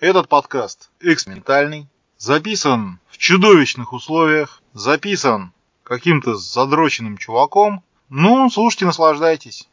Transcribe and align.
Этот 0.00 0.28
подкаст 0.28 0.90
экспериментальный, 1.00 1.88
записан 2.18 3.00
в 3.10 3.18
чудовищных 3.18 3.92
условиях, 3.92 4.62
записан 4.72 5.52
каким-то 5.82 6.36
задроченным 6.36 7.18
чуваком. 7.18 7.82
Ну, 8.08 8.48
слушайте, 8.48 8.86
наслаждайтесь. 8.86 9.68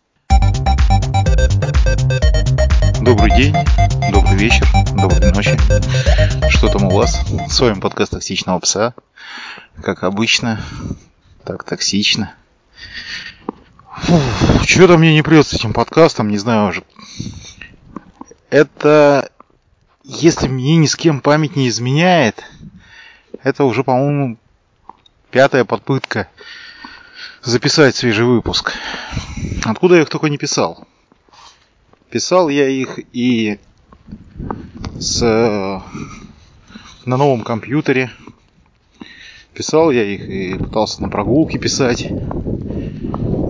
Добрый 3.01 3.35
день, 3.37 3.53
добрый 4.11 4.35
вечер, 4.35 4.67
доброй 4.95 5.31
ночи. 5.31 5.59
Что 6.49 6.69
там 6.69 6.85
у 6.85 6.89
вас? 6.89 7.21
С 7.47 7.59
вами 7.59 7.79
подкаст 7.79 8.13
«Токсичного 8.13 8.57
пса». 8.57 8.95
Как 9.83 10.01
обычно, 10.01 10.59
так 11.43 11.63
токсично. 11.63 12.33
Что-то 14.65 14.97
мне 14.97 15.13
не 15.13 15.21
прет 15.21 15.45
с 15.45 15.53
этим 15.53 15.71
подкастом, 15.71 16.29
не 16.29 16.39
знаю 16.39 16.69
уже. 16.69 16.83
Это 18.49 19.29
если 20.07 20.47
мне 20.47 20.77
ни 20.77 20.85
с 20.85 20.95
кем 20.95 21.19
память 21.19 21.55
не 21.55 21.67
изменяет, 21.67 22.43
это 23.41 23.63
уже, 23.63 23.83
по-моему, 23.83 24.37
пятая 25.31 25.65
попытка 25.65 26.29
записать 27.41 27.95
свежий 27.95 28.25
выпуск. 28.25 28.73
Откуда 29.63 29.95
я 29.95 30.03
их 30.03 30.09
только 30.09 30.27
не 30.27 30.37
писал. 30.37 30.87
Писал 32.11 32.49
я 32.49 32.69
их 32.69 32.99
и 33.13 33.59
с, 34.99 35.21
на 35.21 35.81
новом 37.17 37.41
компьютере. 37.41 38.11
Писал 39.53 39.89
я 39.89 40.03
их 40.03 40.29
и 40.29 40.55
пытался 40.55 41.01
на 41.01 41.09
прогулке 41.09 41.57
писать. 41.57 42.07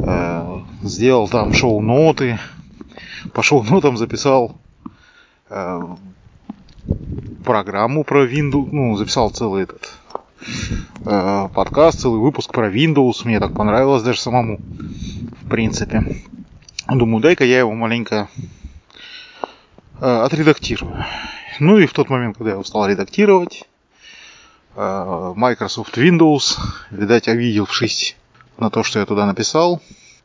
Э, 0.08 0.62
сделал 0.84 1.28
там 1.28 1.54
шоу-ноты. 1.54 2.40
По 3.34 3.44
шоу-нотам 3.44 3.98
записал 3.98 4.58
э, 5.50 5.82
программу 7.44 8.04
про 8.04 8.26
Windows, 8.26 8.70
ну, 8.72 8.98
записал 8.98 9.30
целый 9.30 9.64
этот 9.64 9.92
э, 11.06 11.50
подкаст, 11.54 12.00
целый 12.02 12.20
выпуск 12.20 12.52
про 12.52 12.70
Windows. 12.70 13.22
Мне 13.24 13.40
так 13.40 13.54
понравилось 13.54 14.04
даже 14.04 14.20
самому, 14.20 14.60
в 15.42 15.50
принципе. 15.50 16.24
Думаю, 16.88 17.22
дай-ка 17.22 17.46
я 17.46 17.60
его 17.60 17.74
маленько 17.74 18.28
э, 20.02 20.06
отредактирую. 20.06 21.06
Ну 21.60 21.78
и 21.78 21.86
в 21.86 21.94
тот 21.94 22.10
момент, 22.10 22.38
когда 22.38 22.52
я 22.52 22.58
его 22.58 22.88
редактировать, 22.88 23.64
э, 24.76 25.34
Microsoft 25.36 25.98
Windows, 25.98 26.58
видать, 26.92 27.28
обидевшись 27.28 28.16
на 28.58 28.70
то, 28.70 28.84
что 28.84 29.00
я 29.00 29.06
туда 29.06 29.26
написал, 29.26 29.82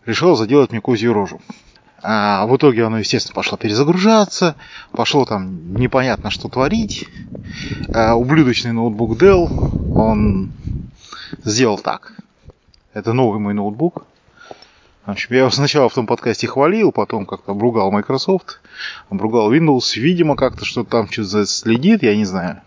решил 0.06 0.36
заделать 0.36 0.70
мне 0.70 0.80
козью 0.80 1.12
рожу. 1.12 1.40
А 2.02 2.46
в 2.46 2.56
итоге 2.56 2.84
оно, 2.84 2.98
естественно, 2.98 3.34
пошло 3.34 3.58
перезагружаться, 3.58 4.56
пошло 4.92 5.24
там 5.26 5.74
непонятно 5.74 6.30
что 6.30 6.48
творить. 6.48 7.06
А 7.92 8.14
ублюдочный 8.14 8.72
ноутбук 8.72 9.20
Dell, 9.20 9.94
он 9.94 10.52
сделал 11.44 11.78
так. 11.78 12.14
Это 12.94 13.12
новый 13.12 13.38
мой 13.38 13.54
ноутбук. 13.54 14.06
Общем, 15.04 15.34
я 15.34 15.40
его 15.40 15.50
сначала 15.50 15.88
в 15.88 15.94
том 15.94 16.06
подкасте 16.06 16.46
хвалил, 16.46 16.92
потом 16.92 17.26
как-то 17.26 17.52
обругал 17.52 17.90
Microsoft, 17.90 18.60
обругал 19.08 19.52
Windows. 19.52 19.98
Видимо, 19.98 20.36
как-то 20.36 20.64
что-то 20.64 20.90
там 20.90 21.10
что-то 21.10 21.46
следит, 21.46 22.02
я 22.02 22.16
не 22.16 22.24
знаю. 22.24 22.60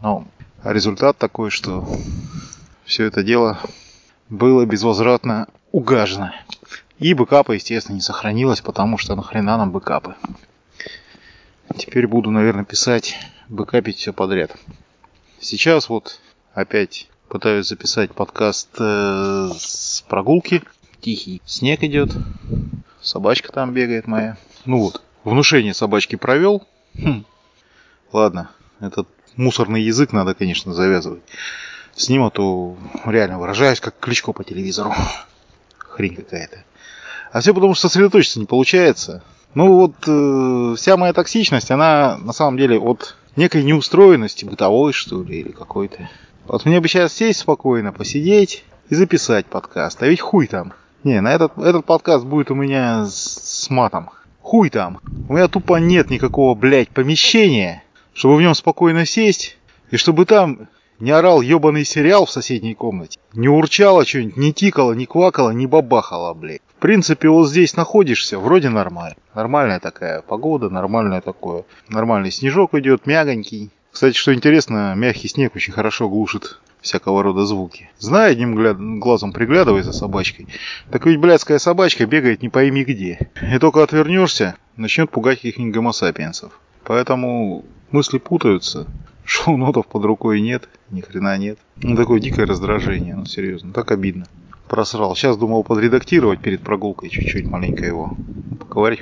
Но 0.00 0.26
результат 0.64 1.18
такой, 1.18 1.50
что 1.50 1.88
все 2.84 3.04
это 3.04 3.22
дело 3.22 3.58
было 4.28 4.64
безвозвратно 4.66 5.48
угажено. 5.72 6.32
И 6.98 7.14
бэкапа, 7.14 7.52
естественно, 7.52 7.94
не 7.94 8.00
сохранилось, 8.00 8.60
потому 8.60 8.98
что 8.98 9.14
нахрена 9.14 9.56
нам 9.56 9.70
бэкапы. 9.70 10.16
Теперь 11.76 12.08
буду, 12.08 12.30
наверное, 12.30 12.64
писать, 12.64 13.16
бэкапить 13.48 13.98
все 13.98 14.12
подряд. 14.12 14.56
Сейчас 15.38 15.88
вот 15.88 16.20
опять 16.54 17.08
пытаюсь 17.28 17.68
записать 17.68 18.12
подкаст 18.12 18.70
э, 18.80 19.50
с 19.56 20.04
прогулки. 20.08 20.62
Тихий 21.00 21.40
снег 21.46 21.84
идет. 21.84 22.10
Собачка 23.00 23.52
там 23.52 23.72
бегает 23.72 24.08
моя. 24.08 24.36
Ну 24.64 24.80
вот, 24.80 25.02
внушение 25.22 25.74
собачки 25.74 26.16
провел. 26.16 26.66
Хм. 26.96 27.24
Ладно, 28.12 28.50
этот 28.80 29.06
мусорный 29.36 29.82
язык 29.82 30.12
надо, 30.12 30.34
конечно, 30.34 30.74
завязывать. 30.74 31.22
С 31.94 32.08
ним, 32.08 32.24
а 32.24 32.30
то 32.30 32.76
реально 33.04 33.38
выражаюсь, 33.38 33.80
как 33.80 34.00
Кличко 34.00 34.32
по 34.32 34.42
телевизору. 34.42 34.92
Хрень 35.76 36.16
какая-то. 36.16 36.64
А 37.32 37.40
все 37.40 37.54
потому, 37.54 37.74
что 37.74 37.88
сосредоточиться 37.88 38.40
не 38.40 38.46
получается. 38.46 39.22
Ну 39.54 39.74
вот 39.74 39.94
э, 40.06 40.74
вся 40.76 40.96
моя 40.96 41.12
токсичность, 41.12 41.70
она 41.70 42.18
на 42.18 42.32
самом 42.32 42.56
деле 42.58 42.78
от 42.78 43.16
некой 43.36 43.62
неустроенности 43.62 44.44
бытовой, 44.44 44.92
что 44.92 45.22
ли, 45.22 45.40
или 45.40 45.52
какой-то. 45.52 46.08
Вот 46.46 46.64
мне 46.64 46.80
бы 46.80 46.88
сейчас 46.88 47.12
сесть 47.12 47.40
спокойно, 47.40 47.92
посидеть 47.92 48.64
и 48.88 48.94
записать 48.94 49.46
подкаст. 49.46 50.02
А 50.02 50.06
ведь 50.06 50.20
хуй 50.20 50.46
там. 50.46 50.72
Не, 51.04 51.20
на 51.20 51.32
этот, 51.32 51.56
этот 51.58 51.84
подкаст 51.84 52.24
будет 52.24 52.50
у 52.50 52.54
меня 52.54 53.04
с, 53.04 53.64
с 53.64 53.70
матом. 53.70 54.10
Хуй 54.40 54.70
там. 54.70 55.00
У 55.28 55.34
меня 55.34 55.48
тупо 55.48 55.76
нет 55.76 56.10
никакого, 56.10 56.54
блядь, 56.54 56.88
помещения, 56.88 57.82
чтобы 58.12 58.36
в 58.36 58.40
нем 58.40 58.54
спокойно 58.54 59.06
сесть, 59.06 59.58
и 59.90 59.96
чтобы 59.96 60.24
там 60.24 60.68
не 61.00 61.10
орал 61.10 61.40
ебаный 61.40 61.84
сериал 61.84 62.26
в 62.26 62.30
соседней 62.30 62.74
комнате, 62.74 63.18
не 63.34 63.48
урчало 63.48 64.04
что-нибудь, 64.04 64.36
не 64.36 64.52
тикало, 64.52 64.92
не 64.92 65.06
квакало, 65.06 65.50
не 65.50 65.66
бабахало, 65.66 66.34
блядь. 66.34 66.62
В 66.76 66.80
принципе, 66.80 67.28
вот 67.28 67.48
здесь 67.48 67.76
находишься, 67.76 68.38
вроде 68.38 68.68
нормально. 68.68 69.16
Нормальная 69.34 69.80
такая 69.80 70.22
погода, 70.22 70.70
нормальное 70.70 71.20
такое. 71.20 71.64
Нормальный 71.88 72.30
снежок 72.30 72.74
идет, 72.74 73.06
мягонький. 73.06 73.70
Кстати, 73.90 74.16
что 74.16 74.32
интересно, 74.32 74.94
мягкий 74.94 75.28
снег 75.28 75.56
очень 75.56 75.72
хорошо 75.72 76.08
глушит 76.08 76.60
всякого 76.80 77.22
рода 77.22 77.44
звуки. 77.46 77.90
Знаю, 77.98 78.32
одним 78.32 79.00
глазом 79.00 79.32
приглядывай 79.32 79.82
за 79.82 79.92
собачкой. 79.92 80.46
Так 80.90 81.04
ведь 81.06 81.18
блядская 81.18 81.58
собачка 81.58 82.06
бегает 82.06 82.42
не 82.42 82.48
пойми 82.48 82.84
где. 82.84 83.30
И 83.52 83.58
только 83.58 83.82
отвернешься, 83.82 84.56
начнет 84.76 85.10
пугать 85.10 85.38
каких-нибудь 85.38 85.74
гомосапиенсов. 85.74 86.52
Поэтому 86.84 87.64
мысли 87.90 88.18
путаются. 88.18 88.86
Шоу-нотов 89.28 89.86
под 89.86 90.06
рукой 90.06 90.40
нет, 90.40 90.70
ни 90.88 91.02
хрена 91.02 91.36
нет. 91.36 91.58
Ну, 91.76 91.96
такое 91.96 92.18
дикое 92.18 92.46
раздражение, 92.46 93.14
ну 93.14 93.26
серьезно, 93.26 93.74
так 93.74 93.90
обидно 93.90 94.26
просрал. 94.68 95.14
Сейчас 95.14 95.36
думал 95.36 95.64
подредактировать 95.64 96.40
перед 96.40 96.62
прогулкой 96.62 97.10
чуть-чуть 97.10 97.46
маленько 97.46 97.84
его. 97.84 98.16
Поговорить, 98.58 99.00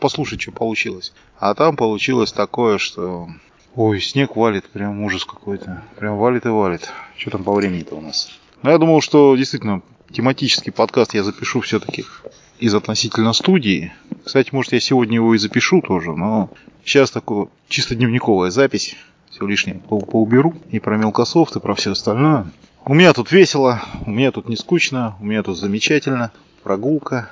послушать, 0.00 0.40
что 0.40 0.50
получилось. 0.50 1.12
А 1.38 1.54
там 1.54 1.76
получилось 1.76 2.32
такое, 2.32 2.78
что... 2.78 3.28
Ой, 3.76 4.00
снег 4.00 4.34
валит, 4.34 4.68
прям 4.68 5.00
ужас 5.02 5.24
какой-то. 5.24 5.84
Прям 5.96 6.16
валит 6.18 6.46
и 6.46 6.48
валит. 6.48 6.90
Что 7.16 7.30
там 7.30 7.44
по 7.44 7.52
времени-то 7.52 7.94
у 7.94 8.00
нас? 8.00 8.30
Ну, 8.62 8.70
я 8.70 8.78
думал, 8.78 9.00
что 9.00 9.36
действительно 9.36 9.82
тематический 10.10 10.72
подкаст 10.72 11.14
я 11.14 11.22
запишу 11.22 11.60
все-таки 11.60 12.04
из 12.58 12.74
относительно 12.74 13.32
студии. 13.32 13.92
Кстати, 14.24 14.50
может, 14.52 14.72
я 14.72 14.80
сегодня 14.80 15.16
его 15.16 15.34
и 15.34 15.38
запишу 15.38 15.82
тоже, 15.82 16.12
но 16.12 16.50
сейчас 16.84 17.10
такое 17.10 17.48
чисто 17.68 17.94
дневниковая 17.94 18.50
запись. 18.50 18.96
Все 19.30 19.46
лишнее 19.46 19.76
поуберу 19.76 20.54
и 20.70 20.78
про 20.78 20.96
мелкософт, 20.96 21.56
и 21.56 21.60
про 21.60 21.74
все 21.74 21.92
остальное. 21.92 22.46
У 22.84 22.94
меня 22.94 23.12
тут 23.12 23.30
весело, 23.30 23.82
у 24.06 24.10
меня 24.10 24.32
тут 24.32 24.48
не 24.48 24.56
скучно, 24.56 25.16
у 25.20 25.24
меня 25.24 25.42
тут 25.42 25.58
замечательно. 25.58 26.32
Прогулка. 26.62 27.30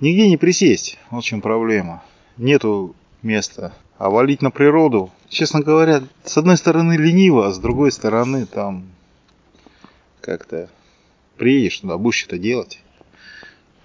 Нигде 0.00 0.28
не 0.28 0.36
присесть, 0.36 0.98
в 1.10 1.20
чем 1.20 1.42
проблема. 1.42 2.02
Нету 2.36 2.96
места. 3.22 3.74
А 3.98 4.10
валить 4.10 4.42
на 4.42 4.50
природу, 4.50 5.10
честно 5.28 5.60
говоря, 5.60 6.02
с 6.24 6.36
одной 6.36 6.56
стороны 6.56 6.96
лениво, 6.96 7.46
а 7.46 7.52
с 7.52 7.58
другой 7.58 7.92
стороны 7.92 8.46
там 8.46 8.86
как-то 10.20 10.70
приедешь 11.36 11.78
туда, 11.78 11.98
будешь 11.98 12.18
что-то 12.18 12.38
делать. 12.38 12.80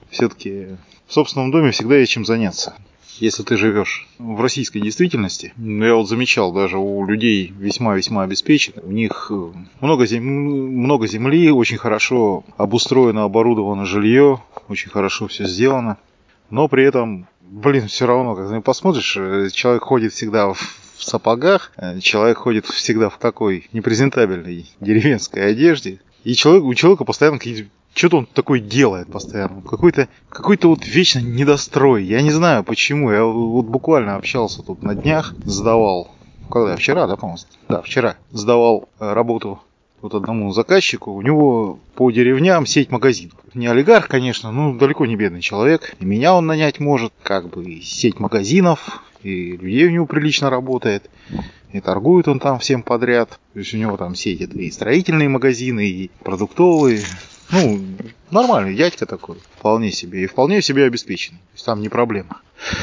Все-таки 0.10 0.78
в 1.06 1.14
собственном 1.14 1.52
доме 1.52 1.72
всегда 1.72 1.98
есть 1.98 2.12
чем 2.12 2.26
заняться 2.26 2.74
если 3.20 3.44
ты 3.44 3.58
живешь 3.58 4.08
в 4.18 4.42
российской 4.42 4.80
действительности, 4.80 5.54
я 5.58 5.96
вот 5.96 6.08
замечал 6.08 6.52
даже 6.52 6.78
у 6.78 7.06
людей 7.06 7.54
весьма-весьма 7.58 8.24
обеспеченных, 8.24 8.86
у 8.86 8.92
них 8.92 9.28
э, 9.30 9.52
много, 9.82 10.06
зем... 10.06 10.24
много 10.24 11.08
земли, 11.08 11.52
очень 11.52 11.78
хорошо 11.78 12.44
обустроено, 12.58 13.24
оборудовано 13.24 13.86
жилье, 13.86 14.42
очень 14.68 14.90
хорошо 14.90 15.28
все 15.28 15.46
сделано, 15.46 15.98
но 16.50 16.68
при 16.68 16.84
этом, 16.84 17.28
блин, 17.42 17.88
все 17.88 18.06
равно, 18.06 18.36
когда 18.36 18.62
посмотришь, 18.62 19.18
э, 19.18 19.50
человек 19.52 19.84
ходит 19.84 20.14
всегда 20.14 20.54
в 20.54 20.88
в 20.98 21.04
сапогах, 21.04 21.72
э, 21.78 22.00
человек 22.00 22.40
ходит 22.40 22.66
всегда 22.66 23.10
в 23.10 23.18
такой 23.18 23.70
непрезентабельной 23.72 24.66
деревенской 24.82 25.52
одежде, 25.52 26.00
и 26.24 26.34
человек, 26.34 26.64
у 26.64 26.74
человека 26.74 27.06
постоянно 27.06 27.38
какие-то 27.38 27.70
что-то 27.98 28.18
он 28.18 28.26
такое 28.28 28.60
делает 28.60 29.12
постоянно. 29.12 29.62
Какой-то 29.62 30.08
какой 30.30 30.58
вот 30.62 30.86
вечно 30.86 31.20
недострой. 31.20 32.04
Я 32.04 32.22
не 32.22 32.32
знаю 32.32 32.64
почему. 32.64 33.12
Я 33.12 33.24
вот 33.24 33.66
буквально 33.66 34.16
общался 34.16 34.62
тут 34.62 34.84
на 34.84 34.96
днях, 34.96 35.34
сдавал. 35.44 36.12
Когда? 36.50 36.76
Вчера, 36.78 37.08
да, 37.08 37.16
по-моему? 37.16 37.40
Да, 37.68 37.82
вчера. 37.82 38.16
Сдавал 38.32 38.88
э, 39.00 39.14
работу 39.14 39.60
вот 40.02 40.14
одному 40.14 40.52
заказчику, 40.52 41.12
у 41.12 41.22
него 41.22 41.80
по 41.96 42.12
деревням 42.12 42.66
сеть 42.66 42.92
магазинов. 42.92 43.38
Не 43.54 43.68
олигарх, 43.68 44.08
конечно, 44.08 44.52
но 44.52 44.76
далеко 44.76 45.06
не 45.06 45.16
бедный 45.16 45.42
человек. 45.42 45.96
И 46.00 46.06
меня 46.06 46.36
он 46.36 46.46
нанять 46.46 46.80
может, 46.80 47.12
как 47.24 47.50
бы 47.50 47.82
сеть 47.82 48.20
магазинов, 48.20 49.04
и 49.24 49.58
людей 49.58 49.88
у 49.88 49.92
него 49.92 50.06
прилично 50.06 50.50
работает, 50.50 51.10
и 51.74 51.82
торгует 51.82 52.28
он 52.28 52.40
там 52.40 52.60
всем 52.60 52.84
подряд. 52.84 53.40
То 53.54 53.60
есть 53.60 53.74
у 53.74 53.78
него 53.78 53.98
там 53.98 54.16
сеть 54.16 54.42
это 54.42 54.58
и 54.58 54.70
строительные 54.70 55.30
магазины, 55.30 55.88
и 55.88 56.12
продуктовые. 56.24 57.02
Ну, 57.52 57.80
нормальный 58.30 58.76
дядька 58.76 59.06
такой, 59.06 59.38
вполне 59.58 59.92
себе, 59.92 60.24
и 60.24 60.28
вполне 60.28 60.62
себе 60.62 60.86
обеспеченный. 60.86 61.40
То 61.40 61.54
есть 61.54 61.66
там 61.66 61.82
не 61.82 61.90
проблема 61.90 62.42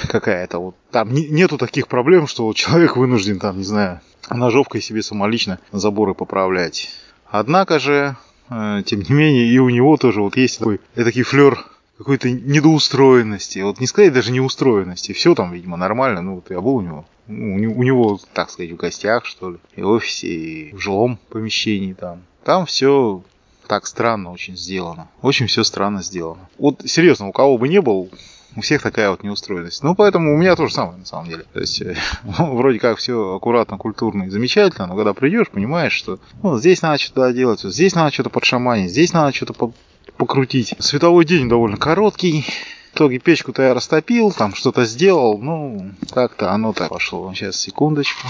какая-то. 0.09 0.59
Вот 0.59 0.77
там 0.91 1.13
не, 1.13 1.29
нету 1.29 1.59
таких 1.59 1.89
проблем, 1.89 2.27
что 2.27 2.53
человек 2.55 2.97
вынужден 2.97 3.39
там, 3.39 3.59
не 3.59 3.65
знаю, 3.65 4.01
ножовкой 4.31 4.81
себе 4.81 5.03
самолично 5.03 5.59
заборы 5.73 6.15
поправлять. 6.15 6.91
Однако 7.27 7.79
же, 7.79 8.17
э, 8.49 8.83
тем 8.87 9.01
не 9.01 9.15
менее, 9.15 9.47
и 9.47 9.59
у 9.59 9.69
него 9.69 9.97
тоже 9.97 10.23
вот 10.23 10.37
есть 10.37 10.59
такой 10.59 10.81
такой 10.95 11.23
флер 11.23 11.65
какой-то 11.99 12.31
недоустроенности. 12.31 13.61
Вот 13.61 13.81
не 13.81 13.87
сказать 13.87 14.13
даже 14.13 14.33
неустроенности. 14.33 15.13
Все 15.13 15.35
там, 15.35 15.53
видимо, 15.53 15.77
нормально. 15.77 16.23
Ну, 16.23 16.37
вот 16.37 16.51
я 16.51 16.61
был 16.61 16.77
у 16.77 16.81
него. 16.81 17.05
Ну, 17.27 17.55
у 17.55 17.83
него, 17.83 18.19
так 18.33 18.51
сказать, 18.51 18.73
в 18.73 18.77
гостях, 18.77 19.25
что 19.25 19.53
ли. 19.53 19.59
И 19.77 19.83
в 19.83 19.89
офисе, 19.89 20.29
и 20.29 20.75
в 20.75 20.79
жилом 20.81 21.19
помещении 21.29 21.93
там. 21.93 22.23
Там 22.43 22.67
все 22.67 23.23
так 23.67 23.87
странно 23.87 24.31
очень 24.31 24.57
сделано. 24.57 25.09
Очень 25.23 25.47
все 25.47 25.65
странно 25.65 26.03
сделано. 26.03 26.49
Вот 26.59 26.83
серьезно, 26.85 27.29
у 27.29 27.33
кого 27.33 27.59
бы 27.59 27.69
не 27.69 27.81
был, 27.81 28.11
у 28.57 28.61
всех 28.61 28.83
такая 28.83 29.11
вот 29.11 29.23
неустроенность. 29.23 29.83
Ну, 29.83 29.95
поэтому 29.95 30.35
у 30.35 30.39
меня 30.39 30.55
тоже 30.57 30.75
самое, 30.75 30.99
на 30.99 31.05
самом 31.05 31.29
деле. 31.29 31.45
То 31.53 31.61
есть, 31.61 31.83
э, 31.83 31.97
вроде 32.23 32.79
как 32.79 32.99
все 32.99 33.35
аккуратно, 33.35 33.79
культурно 33.79 34.25
и 34.25 34.31
замечательно, 34.31 34.87
но 34.87 34.97
когда 34.97 35.13
придешь, 35.13 35.51
понимаешь, 35.51 35.93
что 35.93 36.19
ну, 36.43 36.59
здесь 36.59 36.83
надо 36.83 36.99
что-то 36.99 37.33
делать, 37.33 37.65
вот 37.65 37.73
здесь 37.73 37.95
надо 37.95 38.13
что-то 38.13 38.31
подшаманить, 38.31 38.91
здесь 38.91 39.13
надо 39.13 39.35
что-то 39.35 39.53
по 39.55 39.73
покрутить. 40.17 40.75
Световой 40.79 41.25
день 41.25 41.49
довольно 41.49 41.77
короткий. 41.77 42.45
В 42.93 42.97
итоге 42.97 43.19
печку-то 43.19 43.61
я 43.61 43.75
растопил, 43.75 44.31
там 44.31 44.55
что-то 44.55 44.85
сделал, 44.85 45.39
ну, 45.39 45.91
как-то 46.13 46.53
оно 46.53 46.73
так 46.73 46.91
пошло. 46.91 47.33
Сейчас, 47.35 47.57
секундочку. 47.57 48.29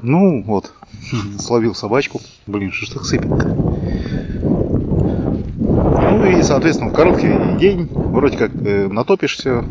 Ну, 0.00 0.42
вот, 0.42 0.72
словил 1.38 1.74
собачку. 1.74 2.22
Блин, 2.46 2.72
что 2.72 2.86
ж 2.86 2.88
так 2.94 3.04
сыпет-то? 3.04 3.76
Соответственно, 6.46 6.90
в 6.90 6.94
короткий 6.94 7.58
день 7.58 7.88
вроде 7.90 8.38
как 8.38 8.52
э, 8.54 8.88
все. 9.26 9.64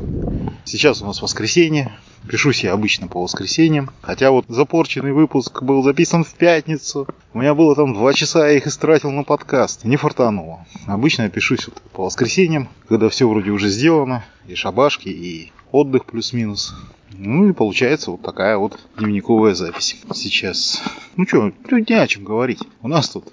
Сейчас 0.65 1.01
у 1.01 1.05
нас 1.05 1.21
воскресенье. 1.21 1.97
Пишусь 2.29 2.65
я 2.65 2.73
обычно 2.73 3.07
по 3.07 3.21
воскресеньям. 3.21 3.91
Хотя 4.01 4.29
вот 4.31 4.43
запорченный 4.49 5.13
выпуск 5.13 5.63
был 5.63 5.83
записан 5.83 6.25
в 6.25 6.33
пятницу. 6.33 7.07
У 7.33 7.39
меня 7.39 7.55
было 7.55 7.75
там 7.75 7.93
два 7.93 8.11
часа, 8.11 8.49
я 8.49 8.57
их 8.57 8.67
истратил 8.67 9.11
на 9.11 9.23
подкаст. 9.23 9.85
Не 9.85 9.95
фартануло. 9.95 10.65
Обычно 10.85 11.23
я 11.23 11.29
пишусь 11.29 11.65
вот 11.65 11.81
по 11.93 12.03
воскресеньям, 12.03 12.67
когда 12.89 13.07
все 13.07 13.29
вроде 13.29 13.51
уже 13.51 13.69
сделано. 13.69 14.25
И 14.45 14.55
шабашки, 14.55 15.07
и 15.07 15.53
отдых 15.71 16.03
плюс-минус. 16.05 16.75
Ну 17.17 17.47
и 17.47 17.53
получается 17.53 18.11
вот 18.11 18.21
такая 18.21 18.57
вот 18.57 18.77
дневниковая 18.97 19.53
запись 19.53 19.95
сейчас. 20.13 20.83
Ну 21.15 21.25
что, 21.25 21.53
не 21.71 21.93
о 21.93 22.07
чем 22.07 22.25
говорить. 22.25 22.59
У 22.81 22.89
нас 22.89 23.07
тут 23.07 23.31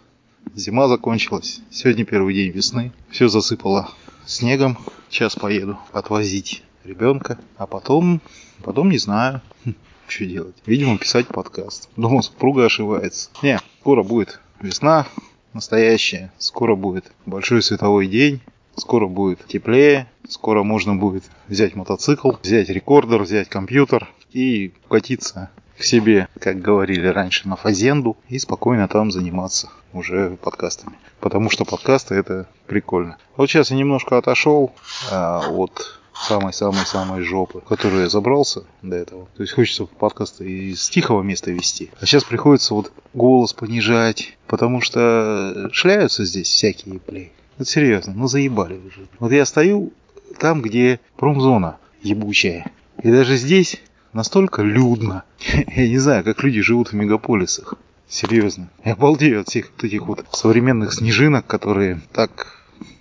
Зима 0.54 0.86
закончилась. 0.88 1.60
Сегодня 1.70 2.04
первый 2.04 2.34
день 2.34 2.50
весны. 2.50 2.92
Все 3.10 3.28
засыпало 3.28 3.90
снегом. 4.26 4.76
Сейчас 5.08 5.34
поеду 5.34 5.78
отвозить 5.92 6.62
ребенка. 6.84 7.38
А 7.56 7.66
потом, 7.66 8.20
потом 8.62 8.90
не 8.90 8.98
знаю, 8.98 9.40
что 10.06 10.26
делать. 10.26 10.56
Видимо, 10.66 10.98
писать 10.98 11.26
подкаст. 11.28 11.88
Думал, 11.96 12.22
супруга 12.22 12.66
ошибается. 12.66 13.30
Не, 13.42 13.60
скоро 13.80 14.02
будет 14.02 14.40
весна 14.60 15.06
настоящая. 15.54 16.32
Скоро 16.38 16.74
будет 16.74 17.10
большой 17.24 17.62
световой 17.62 18.06
день. 18.06 18.40
Скоро 18.76 19.06
будет 19.06 19.46
теплее. 19.46 20.06
Скоро 20.28 20.62
можно 20.62 20.94
будет 20.94 21.24
взять 21.48 21.74
мотоцикл, 21.74 22.32
взять 22.42 22.68
рекордер, 22.68 23.22
взять 23.22 23.48
компьютер 23.48 24.08
и 24.32 24.72
катиться 24.88 25.50
к 25.78 25.82
себе, 25.82 26.28
как 26.38 26.60
говорили 26.60 27.06
раньше, 27.06 27.48
на 27.48 27.56
фазенду 27.56 28.16
и 28.28 28.38
спокойно 28.38 28.88
там 28.88 29.10
заниматься 29.10 29.70
уже 29.92 30.36
подкастами. 30.42 30.96
Потому 31.20 31.50
что 31.50 31.64
подкасты 31.64 32.14
это 32.14 32.46
прикольно. 32.66 33.16
Вот 33.36 33.48
сейчас 33.48 33.70
я 33.70 33.76
немножко 33.76 34.18
отошел 34.18 34.72
а, 35.10 35.48
от 35.48 36.00
самой-самой-самой 36.14 37.22
жопы, 37.22 37.60
в 37.60 37.64
которую 37.64 38.02
я 38.02 38.08
забрался 38.08 38.64
до 38.82 38.96
этого. 38.96 39.28
То 39.36 39.42
есть 39.42 39.54
хочется 39.54 39.86
подкасты 39.86 40.48
из 40.70 40.88
тихого 40.88 41.22
места 41.22 41.50
вести. 41.50 41.90
А 42.00 42.06
сейчас 42.06 42.24
приходится 42.24 42.74
вот 42.74 42.92
голос 43.14 43.52
понижать, 43.52 44.36
потому 44.46 44.80
что 44.80 45.68
шляются 45.72 46.24
здесь 46.24 46.48
всякие, 46.48 47.00
блин. 47.06 47.30
Это 47.56 47.68
серьезно, 47.68 48.14
ну 48.14 48.28
заебали 48.28 48.74
уже. 48.74 49.06
Вот 49.18 49.32
я 49.32 49.44
стою 49.44 49.92
там, 50.38 50.62
где 50.62 51.00
промзона 51.16 51.78
ебучая. 52.02 52.70
И 53.02 53.10
даже 53.10 53.36
здесь 53.36 53.80
настолько 54.12 54.62
людно. 54.62 55.24
Я 55.76 55.88
не 55.88 55.98
знаю, 55.98 56.24
как 56.24 56.42
люди 56.42 56.60
живут 56.60 56.92
в 56.92 56.94
мегаполисах. 56.94 57.74
Серьезно. 58.08 58.68
Я 58.84 58.92
обалдею 58.92 59.40
от 59.40 59.48
всех 59.48 59.70
этих 59.82 60.06
вот 60.06 60.26
современных 60.32 60.92
снежинок, 60.92 61.46
которые 61.46 62.02
так 62.12 62.58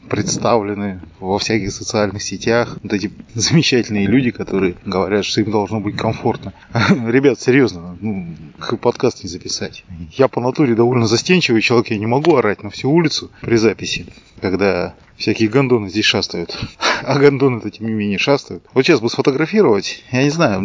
представлены 0.10 1.02
во 1.20 1.38
всяких 1.40 1.72
социальных 1.72 2.22
сетях. 2.22 2.78
Вот 2.84 2.94
эти 2.94 3.12
замечательные 3.34 4.08
люди, 4.08 4.32
которые 4.32 4.76
говорят, 4.86 5.26
что 5.26 5.42
им 5.42 5.52
должно 5.52 5.80
быть 5.80 5.96
комфортно. 5.96 6.54
Ребят, 7.08 7.40
серьезно, 7.40 7.98
ну, 8.00 8.36
подкаст 8.78 9.24
не 9.24 9.30
записать. 9.30 9.84
Я 10.12 10.28
по 10.28 10.42
натуре 10.42 10.76
довольно 10.76 11.08
застенчивый 11.08 11.62
человек, 11.62 11.92
я 11.92 11.98
не 11.98 12.06
могу 12.06 12.36
орать 12.36 12.64
на 12.64 12.70
всю 12.70 12.92
улицу 12.92 13.32
при 13.42 13.56
записи, 13.56 14.06
когда 14.40 14.96
всякие 15.22 15.50
гондоны 15.50 15.90
здесь 15.90 16.06
шастают. 16.06 16.58
А 17.04 17.18
гондоны-то, 17.18 17.72
тем 17.72 17.88
не 17.88 17.94
менее, 17.94 18.20
шастают. 18.20 18.64
Вот 18.76 18.86
сейчас 18.86 19.00
бы 19.00 19.10
сфотографировать, 19.10 20.04
я 20.12 20.22
не 20.22 20.30
знаю, 20.30 20.62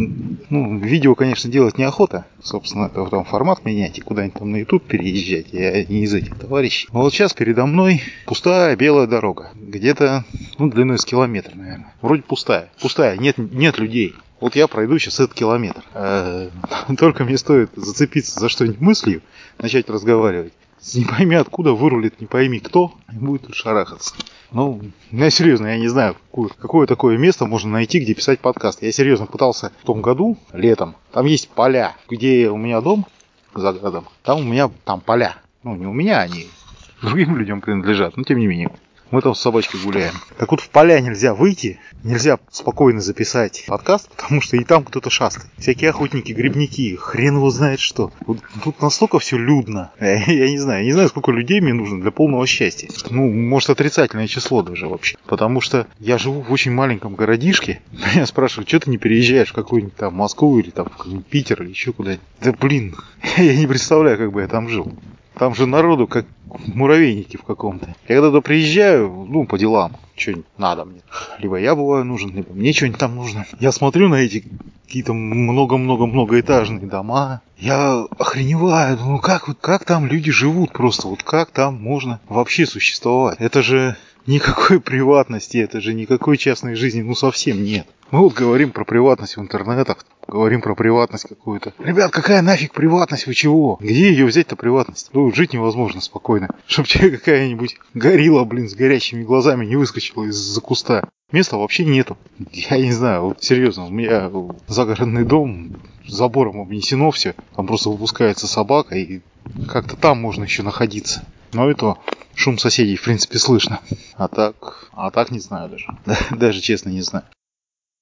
ну, 0.50 0.78
видео, 0.78 1.14
конечно, 1.14 1.50
делать 1.50 1.78
неохота. 1.78 2.26
Собственно, 2.43 2.90
там 2.90 3.25
формат 3.25 3.64
менять 3.64 3.96
и 3.96 4.02
куда-нибудь 4.02 4.38
там 4.38 4.52
на 4.52 4.56
YouTube 4.56 4.84
переезжать. 4.84 5.46
Я 5.52 5.82
не 5.87 6.02
из 6.02 6.12
этих 6.12 6.38
товарищей. 6.38 6.88
Но 6.93 7.00
вот 7.00 7.14
сейчас 7.14 7.32
передо 7.32 7.64
мной 7.64 8.02
пустая 8.26 8.76
белая 8.76 9.06
дорога. 9.06 9.50
Где-то, 9.54 10.26
ну, 10.58 10.69
длиной 10.69 10.98
с 10.98 11.06
километр, 11.06 11.52
наверное. 11.54 11.94
Вроде 12.02 12.20
пустая. 12.20 12.69
Пустая, 12.82 13.16
нет, 13.16 13.38
нет 13.38 13.78
людей. 13.78 14.14
Вот 14.40 14.56
я 14.56 14.66
пройду 14.66 14.98
сейчас 14.98 15.20
этот 15.20 15.34
километр. 15.34 15.82
Э, 15.94 16.50
только 16.98 17.24
мне 17.24 17.38
стоит 17.38 17.70
зацепиться 17.74 18.38
за 18.38 18.48
что-нибудь 18.48 18.80
мыслью, 18.80 19.22
начать 19.58 19.88
разговаривать 19.88 20.52
не 20.94 21.04
пойми 21.04 21.36
откуда 21.36 21.72
вырулит, 21.72 22.20
не 22.20 22.26
пойми 22.26 22.60
кто, 22.60 22.92
и 23.12 23.16
будет 23.16 23.54
шарахаться. 23.54 24.14
Ну, 24.52 24.80
я 25.10 25.30
серьезно, 25.30 25.66
я 25.66 25.78
не 25.78 25.88
знаю, 25.88 26.14
какое, 26.30 26.48
какое 26.48 26.86
такое 26.86 27.18
место 27.18 27.46
можно 27.46 27.70
найти, 27.72 27.98
где 27.98 28.14
писать 28.14 28.40
подкаст. 28.40 28.82
Я 28.82 28.92
серьезно 28.92 29.26
пытался 29.26 29.72
в 29.82 29.86
том 29.86 30.02
году, 30.02 30.36
летом, 30.52 30.96
там 31.12 31.26
есть 31.26 31.48
поля, 31.48 31.96
где 32.08 32.48
у 32.50 32.56
меня 32.56 32.80
дом 32.80 33.06
за 33.54 33.72
городом, 33.72 34.06
там 34.22 34.40
у 34.40 34.44
меня 34.44 34.70
там 34.84 35.00
поля. 35.00 35.36
Ну, 35.62 35.74
не 35.74 35.86
у 35.86 35.93
меня, 35.93 36.20
они 36.20 36.46
другим 37.02 37.36
людям 37.36 37.60
принадлежат, 37.60 38.16
но 38.16 38.22
тем 38.22 38.38
не 38.38 38.46
менее. 38.46 38.70
Мы 39.13 39.22
там 39.22 39.34
с 39.34 39.41
собачкой 39.41 39.81
гуляем. 39.82 40.15
Так 40.36 40.51
вот 40.51 40.60
в 40.60 40.69
поля 40.69 40.98
нельзя 41.01 41.32
выйти, 41.32 41.79
нельзя 42.03 42.39
спокойно 42.51 43.01
записать 43.01 43.65
подкаст, 43.69 44.10
потому 44.10 44.41
что 44.41 44.56
и 44.56 44.65
там 44.65 44.82
кто-то 44.84 45.10
шастает. 45.10 45.48
Всякие 45.58 45.91
охотники, 45.91 46.32
грибники, 46.32 46.96
хрен 46.96 47.36
его 47.36 47.51
знает 47.51 47.79
что. 47.79 48.13
Вот 48.27 48.39
тут 48.65 48.82
настолько 48.82 49.20
все 49.20 49.39
людно. 49.39 49.93
Я, 50.01 50.17
я 50.25 50.51
не 50.51 50.58
знаю, 50.58 50.84
не 50.84 50.93
знаю, 50.93 51.08
сколько 51.08 51.31
людей 51.31 51.60
мне 51.60 51.72
нужно 51.72 52.01
для 52.01 52.10
полного 52.10 52.46
счастья. 52.46 52.89
Ну, 53.10 53.31
может, 53.31 53.70
отрицательное 53.70 54.27
число 54.27 54.63
даже 54.63 54.89
вообще. 54.89 55.17
Потому 55.27 55.60
что 55.60 55.86
я 56.01 56.19
живу 56.19 56.43
в 56.43 56.51
очень 56.51 56.72
маленьком 56.72 57.15
городишке. 57.15 57.81
Меня 58.15 58.27
спрашивают, 58.27 58.69
что 58.69 58.81
ты 58.81 58.91
не 58.91 58.98
переезжаешь 58.98 59.51
в 59.51 59.55
какую-нибудь 59.55 59.96
там 59.96 60.15
Москву 60.15 60.58
или 60.58 60.70
там 60.70 60.91
в 60.98 61.22
Питер 61.22 61.63
или 61.63 61.70
еще 61.70 61.93
куда-нибудь. 61.93 62.25
Да 62.41 62.53
блин, 62.53 62.96
я 63.36 63.55
не 63.55 63.69
представляю, 63.69 64.19
как 64.19 64.32
бы 64.32 64.41
я 64.41 64.48
там 64.48 64.69
жил. 64.69 64.93
Там 65.38 65.55
же 65.55 65.66
народу 65.66 66.06
как 66.06 66.26
муравейники 66.66 67.36
в 67.36 67.43
каком-то. 67.43 67.88
Я 68.08 68.16
когда 68.16 68.28
туда 68.28 68.40
приезжаю, 68.40 69.26
ну, 69.28 69.44
по 69.44 69.58
делам, 69.58 69.96
что-нибудь 70.16 70.46
надо 70.56 70.86
мне. 70.86 71.00
Либо 71.38 71.56
я 71.56 71.76
бываю 71.76 72.05
нужен, 72.05 72.34
либо 72.34 72.55
мне 72.55 72.72
что-нибудь 72.72 72.98
там 72.98 73.16
нужно. 73.16 73.44
Я 73.60 73.70
смотрю 73.70 74.08
на 74.08 74.14
эти 74.14 74.44
какие-то 74.86 75.12
много-много-многоэтажные 75.12 76.86
дома. 76.86 77.43
Я 77.58 78.06
охреневаю, 78.19 78.96
ну 78.98 79.19
как, 79.19 79.48
вот 79.48 79.58
как 79.60 79.84
там 79.84 80.06
люди 80.06 80.31
живут 80.31 80.72
просто, 80.72 81.08
вот 81.08 81.22
как 81.22 81.50
там 81.50 81.82
можно 81.82 82.19
вообще 82.28 82.64
существовать? 82.64 83.36
Это 83.38 83.62
же 83.62 83.96
никакой 84.26 84.80
приватности, 84.80 85.58
это 85.58 85.80
же 85.80 85.94
никакой 85.94 86.36
частной 86.36 86.74
жизни, 86.74 87.02
ну 87.02 87.14
совсем 87.14 87.62
нет. 87.62 87.86
Мы 88.10 88.20
вот 88.20 88.34
говорим 88.34 88.70
про 88.70 88.84
приватность 88.84 89.36
в 89.36 89.40
интернетах, 89.40 90.06
говорим 90.28 90.60
про 90.60 90.76
приватность 90.76 91.28
какую-то. 91.28 91.72
Ребят, 91.78 92.12
какая 92.12 92.40
нафиг 92.40 92.72
приватность, 92.72 93.26
вы 93.26 93.34
чего? 93.34 93.78
Где 93.80 94.10
ее 94.10 94.26
взять-то 94.26 94.54
приватность? 94.54 95.10
Ну, 95.12 95.32
жить 95.32 95.52
невозможно 95.52 96.00
спокойно. 96.00 96.48
Чтоб 96.68 96.86
тебе 96.86 97.10
какая-нибудь 97.10 97.76
горилла, 97.94 98.44
блин, 98.44 98.68
с 98.68 98.74
горящими 98.74 99.24
глазами 99.24 99.66
не 99.66 99.74
выскочила 99.74 100.24
из-за 100.24 100.60
куста. 100.60 101.08
Места 101.32 101.56
вообще 101.56 101.84
нету. 101.84 102.16
Я 102.52 102.78
не 102.78 102.92
знаю, 102.92 103.22
вот 103.22 103.42
серьезно, 103.42 103.86
у 103.86 103.90
меня 103.90 104.30
загородный 104.68 105.24
дом, 105.24 105.72
забором 106.06 106.60
обнесено 106.60 107.10
все. 107.10 107.34
Там 107.56 107.66
просто 107.66 107.90
выпускается 107.90 108.46
собака, 108.46 108.94
и 108.94 109.20
как-то 109.68 109.96
там 109.96 110.20
можно 110.20 110.44
еще 110.44 110.62
находиться. 110.62 111.24
Но 111.56 111.70
это 111.70 111.96
шум 112.34 112.58
соседей, 112.58 112.96
в 112.96 113.03
принципе, 113.03 113.39
слышно. 113.39 113.81
А 114.15 114.29
так, 114.29 114.91
а 114.93 115.10
так 115.10 115.31
не 115.31 115.41
знаю 115.41 115.70
даже. 115.70 115.86
Даже 116.36 116.60
честно 116.60 116.91
не 116.91 117.01
знаю. 117.01 117.25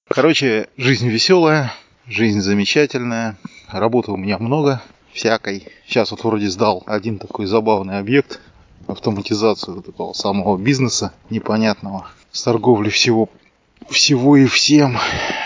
Короче, 0.08 0.68
жизнь 0.76 1.08
веселая, 1.08 1.72
Жизнь 2.06 2.40
замечательная. 2.40 3.38
Работы 3.70 4.10
у 4.10 4.16
меня 4.16 4.38
много 4.38 4.82
всякой. 5.12 5.68
Сейчас 5.86 6.10
вот 6.10 6.24
вроде 6.24 6.50
сдал 6.50 6.82
один 6.84 7.18
такой 7.18 7.46
забавный 7.46 7.98
объект. 7.98 8.40
Автоматизацию 8.88 9.82
такого 9.82 10.12
самого 10.14 10.58
бизнеса 10.58 11.14
непонятного. 11.30 12.08
С 12.32 12.42
торговли 12.42 12.90
всего 12.90 13.30
всего 13.90 14.36
и 14.36 14.46
всем, 14.46 14.98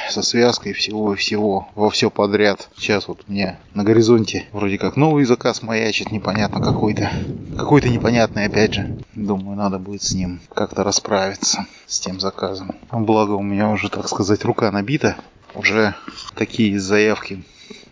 со 0.09 0.23
связкой 0.23 0.73
всего 0.73 1.13
и 1.13 1.17
всего, 1.17 1.69
во 1.75 1.91
все 1.91 2.11
подряд. 2.11 2.69
Сейчас 2.77 3.09
вот 3.09 3.29
меня 3.29 3.59
на 3.75 3.85
горизонте 3.85 4.47
вроде 4.53 4.79
как 4.79 4.97
новый 4.97 5.25
заказ 5.25 5.63
маячит, 5.63 6.13
непонятно 6.13 6.61
какой-то. 6.61 7.11
Какой-то 7.57 7.89
непонятный 7.89 8.47
опять 8.47 8.75
же. 8.75 8.99
Думаю, 9.15 9.57
надо 9.57 9.79
будет 9.79 10.03
с 10.03 10.15
ним 10.15 10.41
как-то 10.55 10.85
расправиться, 10.85 11.67
с 11.87 12.01
тем 12.01 12.21
заказом. 12.21 12.75
Благо 12.91 13.33
у 13.33 13.43
меня 13.43 13.71
уже, 13.71 13.89
так 13.89 14.09
сказать, 14.09 14.45
рука 14.45 14.71
набита. 14.71 15.17
Уже 15.55 15.95
такие 16.35 16.79
заявки, 16.79 17.43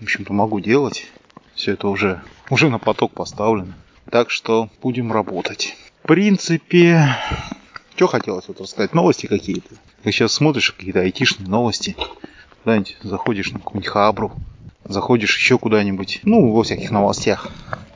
в 0.00 0.04
общем-то, 0.04 0.32
могу 0.32 0.60
делать. 0.60 1.06
Все 1.54 1.72
это 1.72 1.88
уже, 1.88 2.22
уже 2.50 2.68
на 2.68 2.78
поток 2.78 3.12
поставлено. 3.12 3.74
Так 4.10 4.30
что 4.30 4.68
будем 4.82 5.10
работать. 5.12 5.76
В 6.04 6.06
принципе, 6.06 7.16
что 7.96 8.08
хотелось 8.08 8.46
вот 8.46 8.60
рассказать? 8.60 8.94
Новости 8.94 9.26
какие-то. 9.26 9.74
Ты 10.02 10.12
сейчас 10.12 10.32
смотришь 10.32 10.72
какие-то 10.72 11.00
айтишные 11.00 11.48
новости. 11.48 11.96
Куда-нибудь 12.62 12.96
заходишь 13.02 13.50
на 13.52 13.58
какую-нибудь 13.58 13.88
хабру. 13.88 14.32
Заходишь 14.84 15.36
еще 15.36 15.58
куда-нибудь. 15.58 16.20
Ну, 16.24 16.52
во 16.52 16.62
всяких 16.62 16.90
новостях. 16.90 17.48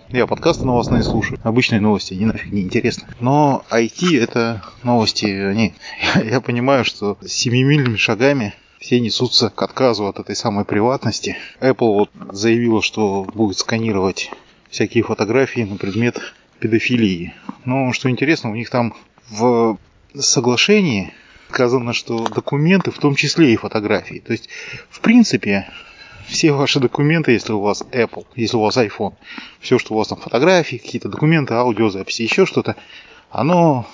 Я 0.08 0.26
подкасты 0.26 0.64
новостные 0.64 1.02
слушаю. 1.02 1.38
Обычные 1.44 1.80
новости, 1.82 2.14
они 2.14 2.24
нафиг 2.24 2.50
не 2.50 2.62
интересны. 2.62 3.06
Но 3.20 3.62
IT 3.70 4.18
это 4.18 4.64
новости, 4.82 5.26
они... 5.26 5.74
Я 6.24 6.40
понимаю, 6.40 6.84
что 6.84 7.18
семимильными 7.24 7.96
шагами 7.96 8.54
все 8.80 8.98
несутся 9.00 9.50
к 9.50 9.62
отказу 9.62 10.06
от 10.06 10.18
этой 10.18 10.34
самой 10.34 10.64
приватности. 10.64 11.36
Apple 11.60 11.74
вот 11.94 12.10
заявила, 12.32 12.80
что 12.80 13.24
будет 13.34 13.58
сканировать 13.58 14.30
всякие 14.70 15.04
фотографии 15.04 15.60
на 15.60 15.76
предмет 15.76 16.18
педофилии. 16.58 17.34
Но 17.66 17.92
что 17.92 18.08
интересно, 18.08 18.50
у 18.50 18.54
них 18.54 18.70
там 18.70 18.94
в 19.28 19.78
соглашении 20.14 21.12
сказано, 21.50 21.92
что 21.92 22.26
документы, 22.26 22.90
в 22.90 22.98
том 22.98 23.14
числе 23.14 23.52
и 23.52 23.56
фотографии. 23.56 24.22
То 24.24 24.32
есть, 24.32 24.48
в 24.88 25.00
принципе, 25.00 25.68
все 26.28 26.52
ваши 26.52 26.78
документы, 26.78 27.32
если 27.32 27.52
у 27.52 27.60
вас 27.60 27.82
Apple, 27.90 28.26
если 28.36 28.56
у 28.56 28.60
вас 28.60 28.76
iPhone, 28.76 29.14
все, 29.60 29.78
что 29.78 29.94
у 29.94 29.98
вас 29.98 30.08
там 30.08 30.18
фотографии, 30.18 30.76
какие-то 30.76 31.08
документы, 31.08 31.54
аудиозаписи, 31.54 32.22
еще 32.22 32.46
что-то, 32.46 32.76
оно 33.30 33.86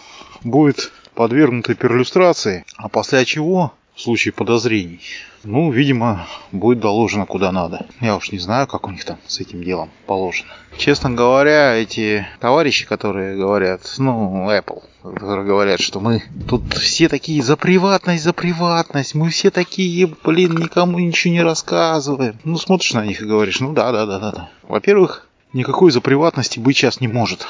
будет 0.44 0.92
подвергнуто 1.14 1.75
перлюстрации, 1.75 2.64
а 2.76 2.88
после 2.88 3.25
чего 3.25 3.73
в 3.96 4.00
случае 4.02 4.32
подозрений. 4.32 5.00
Ну, 5.42 5.70
видимо, 5.70 6.26
будет 6.52 6.80
доложено 6.80 7.24
куда 7.24 7.50
надо. 7.50 7.86
Я 8.00 8.16
уж 8.16 8.30
не 8.30 8.38
знаю, 8.38 8.66
как 8.66 8.86
у 8.86 8.90
них 8.90 9.04
там 9.04 9.16
с 9.26 9.40
этим 9.40 9.64
делом 9.64 9.90
положено. 10.06 10.50
Честно 10.76 11.10
говоря, 11.10 11.74
эти 11.74 12.26
товарищи, 12.40 12.84
которые 12.84 13.36
говорят, 13.36 13.80
ну, 13.96 14.50
Apple, 14.50 14.82
которые 15.02 15.46
говорят, 15.46 15.80
что 15.80 16.00
мы 16.00 16.22
тут 16.46 16.74
все 16.74 17.08
такие 17.08 17.42
за 17.42 17.56
приватность, 17.56 18.22
за 18.22 18.34
приватность, 18.34 19.14
мы 19.14 19.30
все 19.30 19.50
такие, 19.50 20.12
блин, 20.24 20.56
никому 20.56 20.98
ничего 20.98 21.32
не 21.32 21.42
рассказываем. 21.42 22.36
Ну, 22.44 22.58
смотришь 22.58 22.92
на 22.92 23.06
них 23.06 23.22
и 23.22 23.26
говоришь, 23.26 23.60
ну 23.60 23.72
да, 23.72 23.92
да, 23.92 24.04
да, 24.04 24.18
да, 24.18 24.32
да. 24.32 24.50
Во-первых, 24.64 25.26
никакой 25.54 25.90
за 25.90 26.02
приватности 26.02 26.58
быть 26.58 26.76
сейчас 26.76 27.00
не 27.00 27.08
может. 27.08 27.46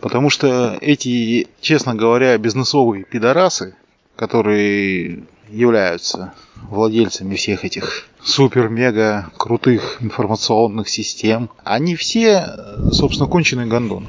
Потому 0.00 0.30
что 0.30 0.78
эти, 0.80 1.48
честно 1.60 1.94
говоря, 1.94 2.38
бизнесовые 2.38 3.04
пидорасы, 3.04 3.74
которые 4.16 5.24
являются 5.52 6.32
владельцами 6.68 7.36
всех 7.36 7.64
этих 7.64 8.06
супер-мега 8.22 9.30
крутых 9.36 9.98
информационных 10.00 10.88
систем, 10.88 11.50
они 11.64 11.96
все, 11.96 12.46
собственно, 12.92 13.28
конченые 13.28 13.66
гондоны. 13.66 14.06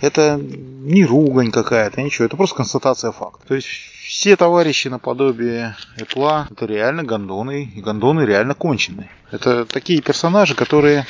Это 0.00 0.40
не 0.40 1.04
ругань 1.04 1.50
какая-то, 1.50 2.00
ничего, 2.02 2.26
это 2.26 2.36
просто 2.36 2.56
констатация 2.56 3.12
факта. 3.12 3.46
То 3.48 3.54
есть 3.54 3.66
все 3.66 4.36
товарищи 4.36 4.88
наподобие 4.88 5.76
Apple 5.98 6.46
это 6.50 6.66
реально 6.66 7.02
гондоны, 7.02 7.64
и 7.74 7.80
гондоны 7.80 8.22
реально 8.22 8.54
конченые. 8.54 9.10
Это 9.32 9.64
такие 9.64 10.00
персонажи, 10.00 10.54
которые, 10.54 11.06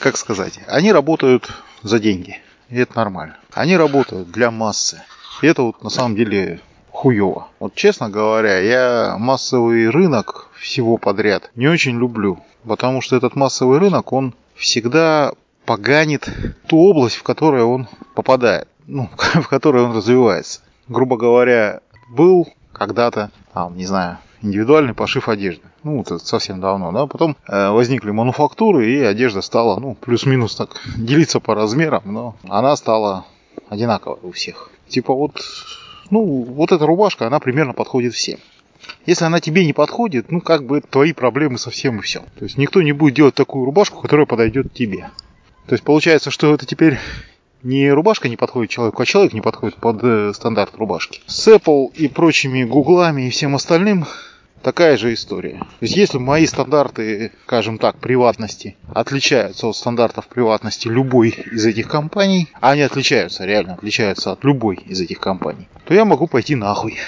как 0.00 0.16
сказать, 0.16 0.58
они 0.66 0.92
работают 0.92 1.50
за 1.82 2.00
деньги. 2.00 2.38
И 2.68 2.78
это 2.78 2.96
нормально. 2.96 3.36
Они 3.52 3.76
работают 3.76 4.30
для 4.30 4.50
массы. 4.50 5.02
И 5.42 5.46
это 5.46 5.62
вот 5.62 5.84
на 5.84 5.90
самом 5.90 6.16
деле 6.16 6.60
хуево. 6.92 7.48
Вот 7.58 7.74
честно 7.74 8.08
говоря, 8.10 8.58
я 8.58 9.16
массовый 9.18 9.88
рынок 9.88 10.48
всего 10.58 10.98
подряд 10.98 11.50
не 11.56 11.66
очень 11.66 11.98
люблю, 11.98 12.38
потому 12.64 13.00
что 13.00 13.16
этот 13.16 13.34
массовый 13.34 13.78
рынок, 13.78 14.12
он 14.12 14.34
всегда 14.54 15.32
поганит 15.64 16.28
ту 16.68 16.78
область, 16.78 17.16
в 17.16 17.22
которую 17.22 17.68
он 17.68 17.88
попадает, 18.14 18.68
ну, 18.86 19.08
в 19.34 19.48
которой 19.48 19.82
он 19.82 19.96
развивается. 19.96 20.60
Грубо 20.88 21.16
говоря, 21.16 21.80
был 22.10 22.48
когда-то, 22.72 23.30
там, 23.54 23.76
не 23.76 23.86
знаю, 23.86 24.18
индивидуальный 24.42 24.94
пошив 24.94 25.28
одежды. 25.28 25.62
Ну, 25.82 26.02
это 26.02 26.18
совсем 26.18 26.60
давно, 26.60 26.92
да. 26.92 27.06
Потом 27.06 27.36
э, 27.48 27.70
возникли 27.70 28.10
мануфактуры, 28.10 28.88
и 28.90 29.00
одежда 29.00 29.40
стала, 29.40 29.80
ну, 29.80 29.94
плюс-минус 29.94 30.54
так 30.56 30.80
делиться 30.96 31.40
по 31.40 31.54
размерам, 31.54 32.02
но 32.04 32.36
она 32.48 32.76
стала 32.76 33.24
одинаковой 33.68 34.18
у 34.22 34.32
всех. 34.32 34.70
Типа 34.88 35.14
вот 35.14 35.40
ну, 36.10 36.42
вот 36.42 36.72
эта 36.72 36.86
рубашка, 36.86 37.26
она 37.26 37.38
примерно 37.40 37.72
подходит 37.72 38.14
всем. 38.14 38.38
Если 39.06 39.24
она 39.24 39.40
тебе 39.40 39.64
не 39.64 39.72
подходит, 39.72 40.30
ну, 40.30 40.40
как 40.40 40.64
бы 40.64 40.80
твои 40.80 41.12
проблемы 41.12 41.58
совсем 41.58 41.98
и 41.98 42.02
все. 42.02 42.20
То 42.38 42.44
есть 42.44 42.56
никто 42.56 42.82
не 42.82 42.92
будет 42.92 43.14
делать 43.14 43.34
такую 43.34 43.64
рубашку, 43.64 44.00
которая 44.00 44.26
подойдет 44.26 44.72
тебе. 44.72 45.10
То 45.66 45.74
есть 45.74 45.84
получается, 45.84 46.30
что 46.30 46.54
это 46.54 46.66
теперь 46.66 46.98
не 47.62 47.90
рубашка 47.90 48.28
не 48.28 48.36
подходит 48.36 48.70
человеку, 48.70 49.02
а 49.02 49.06
человек 49.06 49.32
не 49.32 49.40
подходит 49.40 49.76
под 49.76 50.02
э, 50.02 50.32
стандарт 50.34 50.74
рубашки. 50.76 51.20
С 51.26 51.46
Apple 51.48 51.92
и 51.94 52.08
прочими 52.08 52.64
гуглами 52.64 53.22
и 53.22 53.30
всем 53.30 53.54
остальным 53.54 54.04
такая 54.62 54.96
же 54.96 55.12
история. 55.12 55.58
То 55.58 55.66
есть 55.82 55.96
если 55.96 56.18
мои 56.18 56.46
стандарты, 56.46 57.32
скажем 57.44 57.78
так, 57.78 57.98
приватности 57.98 58.76
отличаются 58.94 59.66
от 59.66 59.76
стандартов 59.76 60.28
приватности 60.28 60.88
любой 60.88 61.30
из 61.30 61.66
этих 61.66 61.88
компаний, 61.88 62.48
а 62.60 62.70
они 62.70 62.82
отличаются, 62.82 63.44
реально 63.44 63.74
отличаются 63.74 64.32
от 64.32 64.44
любой 64.44 64.76
из 64.76 65.00
этих 65.00 65.20
компаний, 65.20 65.68
то 65.84 65.94
я 65.94 66.04
могу 66.04 66.26
пойти 66.26 66.54
нахуй. 66.54 66.98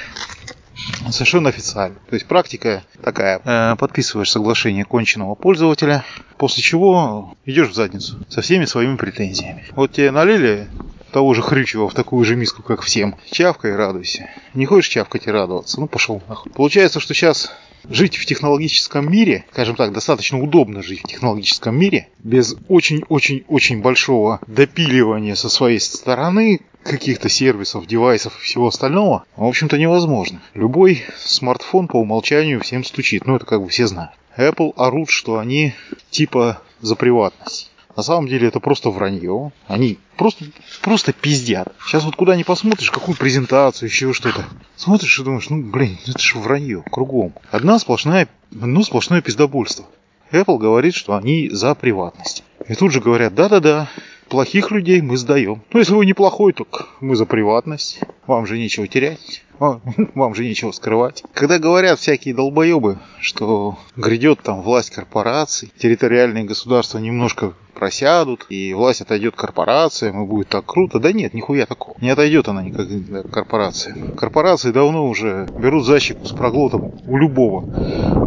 Совершенно 1.10 1.48
официально. 1.48 1.96
То 2.08 2.14
есть 2.14 2.26
практика 2.26 2.82
такая. 3.02 3.40
Э, 3.44 3.76
подписываешь 3.76 4.30
соглашение 4.30 4.84
конченного 4.84 5.34
пользователя, 5.34 6.04
после 6.36 6.62
чего 6.62 7.34
идешь 7.44 7.68
в 7.68 7.74
задницу 7.74 8.18
со 8.28 8.42
всеми 8.42 8.64
своими 8.64 8.96
претензиями. 8.96 9.64
Вот 9.72 9.92
тебе 9.92 10.10
налили 10.10 10.66
того 11.14 11.32
же 11.32 11.42
хрючего 11.42 11.88
в 11.88 11.94
такую 11.94 12.24
же 12.24 12.34
миску, 12.34 12.64
как 12.64 12.82
всем. 12.82 13.14
Чавкай 13.30 13.76
радуйся. 13.76 14.28
Не 14.52 14.66
хочешь 14.66 14.90
чавкать 14.90 15.28
и 15.28 15.30
радоваться? 15.30 15.78
Ну, 15.78 15.86
пошел 15.86 16.20
нахуй. 16.28 16.50
Получается, 16.50 16.98
что 16.98 17.14
сейчас 17.14 17.52
жить 17.88 18.16
в 18.16 18.26
технологическом 18.26 19.08
мире, 19.08 19.44
скажем 19.52 19.76
так, 19.76 19.92
достаточно 19.92 20.42
удобно 20.42 20.82
жить 20.82 21.02
в 21.04 21.06
технологическом 21.06 21.76
мире, 21.78 22.08
без 22.18 22.56
очень-очень-очень 22.66 23.80
большого 23.80 24.40
допиливания 24.48 25.36
со 25.36 25.48
своей 25.48 25.78
стороны 25.78 26.62
каких-то 26.82 27.28
сервисов, 27.28 27.86
девайсов 27.86 28.36
и 28.40 28.42
всего 28.42 28.66
остального, 28.66 29.24
в 29.36 29.44
общем-то, 29.44 29.78
невозможно. 29.78 30.42
Любой 30.54 31.04
смартфон 31.16 31.86
по 31.86 31.96
умолчанию 31.96 32.60
всем 32.60 32.82
стучит, 32.82 33.24
ну 33.24 33.36
это 33.36 33.46
как 33.46 33.62
бы 33.62 33.68
все 33.68 33.86
знают. 33.86 34.10
Apple 34.36 34.72
орут, 34.76 35.10
что 35.10 35.38
они 35.38 35.74
типа 36.10 36.60
за 36.80 36.96
приватность. 36.96 37.70
На 37.96 38.02
самом 38.02 38.28
деле 38.28 38.48
это 38.48 38.60
просто 38.60 38.90
вранье. 38.90 39.52
Они 39.66 39.98
просто, 40.16 40.46
просто 40.82 41.12
пиздят. 41.12 41.68
Сейчас 41.86 42.04
вот 42.04 42.16
куда 42.16 42.36
ни 42.36 42.42
посмотришь, 42.42 42.90
какую 42.90 43.16
презентацию, 43.16 43.88
еще 43.88 44.12
что-то. 44.12 44.44
Смотришь 44.76 45.18
и 45.18 45.24
думаешь, 45.24 45.48
ну 45.50 45.62
блин, 45.62 45.98
это 46.06 46.18
же 46.18 46.38
вранье 46.38 46.82
кругом. 46.90 47.34
Одна 47.50 47.78
сплошная, 47.78 48.28
одно 48.50 48.82
сплошное 48.82 49.20
пиздобольство. 49.20 49.86
Apple 50.32 50.58
говорит, 50.58 50.94
что 50.94 51.14
они 51.14 51.48
за 51.50 51.74
приватность. 51.74 52.42
И 52.68 52.74
тут 52.74 52.92
же 52.92 53.00
говорят, 53.00 53.34
да-да-да, 53.34 53.88
плохих 54.28 54.70
людей 54.70 55.00
мы 55.00 55.16
сдаем. 55.16 55.62
Ну, 55.72 55.78
если 55.78 55.94
вы 55.94 56.06
неплохой, 56.06 56.52
то 56.52 56.66
мы 57.00 57.14
за 57.14 57.26
приватность. 57.26 58.00
Вам 58.26 58.46
же 58.46 58.58
нечего 58.58 58.88
терять. 58.88 59.44
Вам 59.58 60.34
же 60.34 60.44
нечего 60.44 60.72
скрывать. 60.72 61.22
Когда 61.34 61.58
говорят 61.58 62.00
всякие 62.00 62.34
долбоебы, 62.34 62.98
что 63.20 63.78
грядет 63.96 64.42
там 64.42 64.62
власть 64.62 64.90
корпораций, 64.90 65.72
территориальные 65.78 66.44
государства 66.44 66.98
немножко 66.98 67.54
просядут, 67.74 68.46
и 68.48 68.72
власть 68.74 69.00
отойдет 69.00 69.36
корпорациям, 69.36 70.22
и 70.22 70.26
будет 70.26 70.48
так 70.48 70.64
круто. 70.64 70.98
Да 70.98 71.12
нет, 71.12 71.34
нихуя 71.34 71.66
такого. 71.66 71.96
Не 72.00 72.10
отойдет 72.10 72.48
она 72.48 72.62
никак 72.62 72.86
корпорации. 73.30 73.94
Корпорации 74.16 74.70
давно 74.70 75.06
уже 75.06 75.46
берут 75.58 75.84
защику 75.84 76.24
с 76.24 76.32
проглотом 76.32 76.92
у 77.06 77.16
любого 77.16 77.62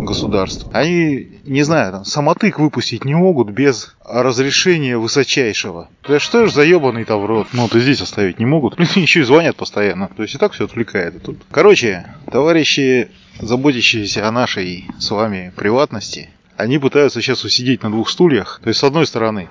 государства. 0.03 0.69
Они, 0.73 1.39
не 1.45 1.63
знаю, 1.63 1.91
там, 1.91 2.05
самотык 2.05 2.59
выпустить 2.59 3.05
не 3.05 3.15
могут 3.15 3.49
без 3.49 3.95
разрешения 4.05 4.97
высочайшего. 4.97 5.89
Да 6.07 6.19
что 6.19 6.45
ж 6.45 6.51
заебанный-то 6.51 7.17
в 7.17 7.25
рот. 7.25 7.47
Ну, 7.53 7.67
то 7.67 7.79
здесь 7.79 8.01
оставить 8.01 8.39
не 8.39 8.45
могут. 8.45 8.79
Еще 8.95 9.21
и 9.21 9.23
звонят 9.23 9.55
постоянно. 9.55 10.09
То 10.15 10.23
есть 10.23 10.35
и 10.35 10.37
так 10.37 10.53
все 10.53 10.65
отвлекает. 10.65 11.21
Тут. 11.23 11.37
Короче, 11.51 12.05
товарищи, 12.31 13.09
заботящиеся 13.39 14.27
о 14.27 14.31
нашей 14.31 14.85
с 14.99 15.11
вами 15.11 15.51
приватности, 15.55 16.29
они 16.57 16.79
пытаются 16.79 17.21
сейчас 17.21 17.43
усидеть 17.43 17.83
на 17.83 17.91
двух 17.91 18.09
стульях. 18.09 18.59
То 18.63 18.69
есть, 18.69 18.79
с 18.79 18.83
одной 18.83 19.05
стороны, 19.05 19.47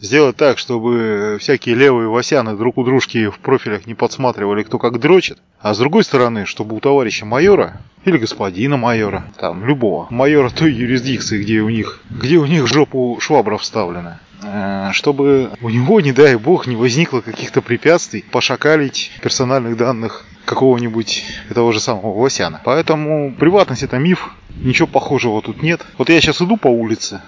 сделать 0.00 0.36
так, 0.36 0.58
чтобы 0.58 1.38
всякие 1.40 1.74
левые 1.74 2.08
васяны 2.08 2.56
друг 2.56 2.78
у 2.78 2.84
дружки 2.84 3.28
в 3.28 3.38
профилях 3.38 3.86
не 3.86 3.94
подсматривали, 3.94 4.62
кто 4.62 4.78
как 4.78 5.00
дрочит. 5.00 5.38
А 5.60 5.74
с 5.74 5.78
другой 5.78 6.04
стороны, 6.04 6.46
чтобы 6.46 6.76
у 6.76 6.80
товарища 6.80 7.26
майора 7.26 7.80
или 8.04 8.18
господина 8.18 8.76
майора, 8.76 9.24
там, 9.38 9.66
любого, 9.66 10.06
майора 10.10 10.50
той 10.50 10.72
юрисдикции, 10.72 11.42
где 11.42 11.60
у 11.60 11.68
них, 11.68 12.00
где 12.08 12.36
у 12.36 12.46
них 12.46 12.66
жопу 12.66 13.18
швабра 13.20 13.56
вставлена, 13.56 14.20
э, 14.42 14.90
чтобы 14.92 15.50
у 15.60 15.70
него, 15.70 16.00
не 16.00 16.12
дай 16.12 16.36
бог, 16.36 16.66
не 16.66 16.76
возникло 16.76 17.20
каких-то 17.20 17.62
препятствий 17.62 18.24
пошакалить 18.30 19.10
персональных 19.22 19.76
данных 19.76 20.24
какого-нибудь 20.44 21.24
того 21.54 21.72
же 21.72 21.80
самого 21.80 22.20
Васяна. 22.20 22.60
Поэтому 22.64 23.34
приватность 23.34 23.82
это 23.82 23.98
миф, 23.98 24.30
ничего 24.56 24.86
похожего 24.88 25.42
тут 25.42 25.62
нет. 25.62 25.84
Вот 25.98 26.08
я 26.08 26.20
сейчас 26.20 26.40
иду 26.42 26.56
по 26.56 26.68
улице, 26.68 27.20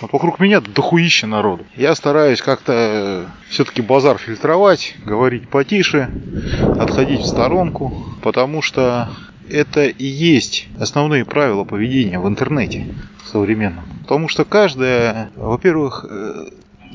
вот 0.00 0.12
вокруг 0.12 0.40
меня 0.40 0.60
дохуища 0.60 1.26
народу. 1.26 1.64
Я 1.76 1.94
стараюсь 1.94 2.42
как-то 2.42 3.30
все-таки 3.48 3.82
базар 3.82 4.18
фильтровать, 4.18 4.94
говорить 5.04 5.48
потише, 5.48 6.10
отходить 6.78 7.20
в 7.20 7.26
сторонку, 7.26 8.04
потому 8.22 8.60
что 8.62 9.08
это 9.48 9.86
и 9.86 10.04
есть 10.04 10.68
основные 10.78 11.24
правила 11.24 11.64
поведения 11.64 12.18
в 12.18 12.28
интернете 12.28 12.86
современном. 13.24 13.84
Потому 14.02 14.28
что 14.28 14.44
каждая, 14.44 15.30
во-первых, 15.36 16.04
э, 16.08 16.46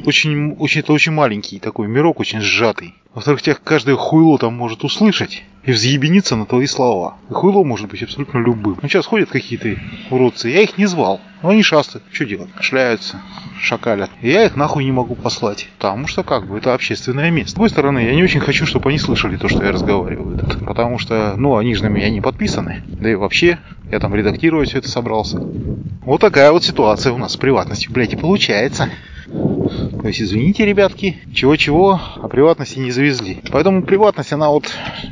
очень, 0.06 0.54
очень, 0.54 0.82
это 0.82 0.94
очень 0.94 1.12
маленький 1.12 1.60
такой 1.60 1.88
мирок, 1.88 2.20
очень 2.20 2.42
сжатый. 2.42 2.96
Во-вторых, 3.14 3.42
тебя 3.42 3.56
каждое 3.56 3.96
хуйло 3.96 4.38
там 4.38 4.54
может 4.54 4.84
услышать 4.84 5.44
и 5.66 5.72
взъебениться 5.72 6.36
на 6.36 6.46
твои 6.46 6.66
слова. 6.66 7.18
И 7.30 7.34
хуйло 7.34 7.64
может 7.64 7.90
быть 7.90 8.02
абсолютно 8.02 8.40
любым. 8.40 8.78
Ну, 8.82 8.88
сейчас 8.88 9.06
ходят 9.06 9.30
какие-то 9.30 9.76
уродцы, 10.10 10.50
я 10.50 10.62
их 10.62 10.78
не 10.78 10.86
звал. 10.86 11.20
Но 11.44 11.50
они 11.50 11.64
шастают. 11.64 12.04
Что 12.12 12.26
делать? 12.26 12.50
Шляются, 12.60 13.22
шакалят. 13.60 14.10
И 14.22 14.30
я 14.30 14.46
их 14.46 14.56
нахуй 14.56 14.86
не 14.86 14.92
могу 14.92 15.16
послать. 15.16 15.68
Потому 15.78 16.08
что 16.08 16.24
как 16.24 16.48
бы 16.48 16.58
это 16.58 16.74
общественное 16.74 17.32
место. 17.32 17.52
С 17.52 17.54
другой 17.56 17.70
стороны, 17.70 18.00
я 18.00 18.16
не 18.16 18.24
очень 18.24 18.40
хочу, 18.40 18.66
чтобы 18.66 18.90
они 18.90 19.00
слышали 19.00 19.38
то, 19.38 19.50
что 19.50 19.64
я 19.64 19.72
разговариваю. 19.72 20.38
Этот, 20.38 20.66
потому 20.66 21.00
что, 21.00 21.34
ну, 21.38 21.58
они 21.58 21.76
же 21.76 21.84
на 21.84 21.88
меня 21.88 22.10
не 22.10 22.22
подписаны. 22.22 22.84
Да 22.88 23.12
и 23.12 23.16
вообще, 23.16 23.60
я 23.92 24.00
там 24.00 24.16
редактировать 24.16 24.70
все 24.70 24.78
это 24.80 24.90
собрался. 24.90 25.40
Вот 26.04 26.22
такая 26.22 26.52
вот 26.52 26.64
ситуация 26.64 27.12
у 27.12 27.18
нас 27.18 27.34
с 27.34 27.38
приватностью, 27.38 27.92
блядь, 27.92 28.14
и 28.14 28.18
получается. 28.18 28.90
То 29.32 30.08
есть, 30.08 30.22
извините, 30.22 30.66
ребятки, 30.66 31.18
чего-чего, 31.34 32.00
а 32.18 32.28
приватности 32.28 32.80
не 32.80 32.92
завезли. 32.92 33.40
Поэтому 33.52 33.84
приватность, 33.84 34.34
она 34.34 34.50
вот, 34.50 34.70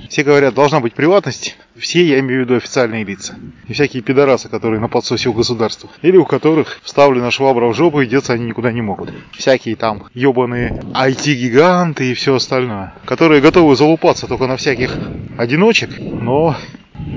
все 0.10 0.24
говорят, 0.24 0.54
должна 0.54 0.80
быть 0.80 0.94
приватность. 0.94 1.56
Все, 1.78 2.04
я 2.06 2.20
имею 2.20 2.42
в 2.42 2.46
виду 2.46 2.56
официальные 2.56 3.06
лица. 3.06 3.36
И 3.68 3.74
всякие 3.74 4.04
пидорасы, 4.04 4.50
которые 4.50 4.82
на 4.82 4.90
подсосе 4.90 5.30
у 5.30 5.34
государства. 5.34 5.90
Или 6.02 6.18
у 6.18 6.26
которых 6.26 6.80
вставлена 6.84 7.32
швабра 7.32 7.68
в 7.68 7.76
жопу, 7.76 8.02
и 8.02 8.08
деться 8.08 8.34
они 8.34 8.46
никуда 8.46 8.72
не 8.72 8.82
могут. 8.82 9.12
Всякие 9.32 9.76
там 9.76 10.04
ебаные 10.14 10.82
IT-гиганты 10.94 12.12
и 12.12 12.14
все 12.14 12.36
остальное. 12.36 12.94
Которые 13.06 13.42
готовы 13.42 13.76
залупаться 13.76 14.28
только 14.28 14.48
на 14.48 14.58
всяких 14.58 14.98
одиночек, 15.38 15.92
но 16.00 16.56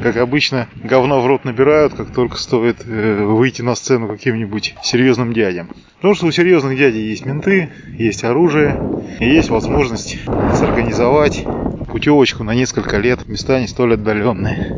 как 0.02 0.16
обычно, 0.16 0.68
говна 0.82 1.18
в 1.18 1.26
рот 1.26 1.44
набирают, 1.44 1.94
как 1.94 2.12
только 2.12 2.36
стоит 2.36 2.78
э, 2.84 3.24
выйти 3.24 3.62
на 3.62 3.74
сцену 3.74 4.08
каким-нибудь 4.08 4.74
серьезным 4.82 5.32
дядям. 5.32 5.70
Потому 5.96 6.14
что 6.14 6.26
у 6.26 6.30
серьезных 6.32 6.76
дядей 6.76 7.08
есть 7.08 7.24
менты, 7.24 7.70
есть 7.96 8.24
оружие, 8.24 8.80
и 9.20 9.26
есть 9.26 9.50
возможность 9.50 10.18
сорганизовать 10.54 11.44
путевочку 11.88 12.42
на 12.42 12.54
несколько 12.54 12.98
лет 12.98 13.22
в 13.22 13.28
места 13.28 13.60
не 13.60 13.68
столь 13.68 13.94
отдаленные. 13.94 14.76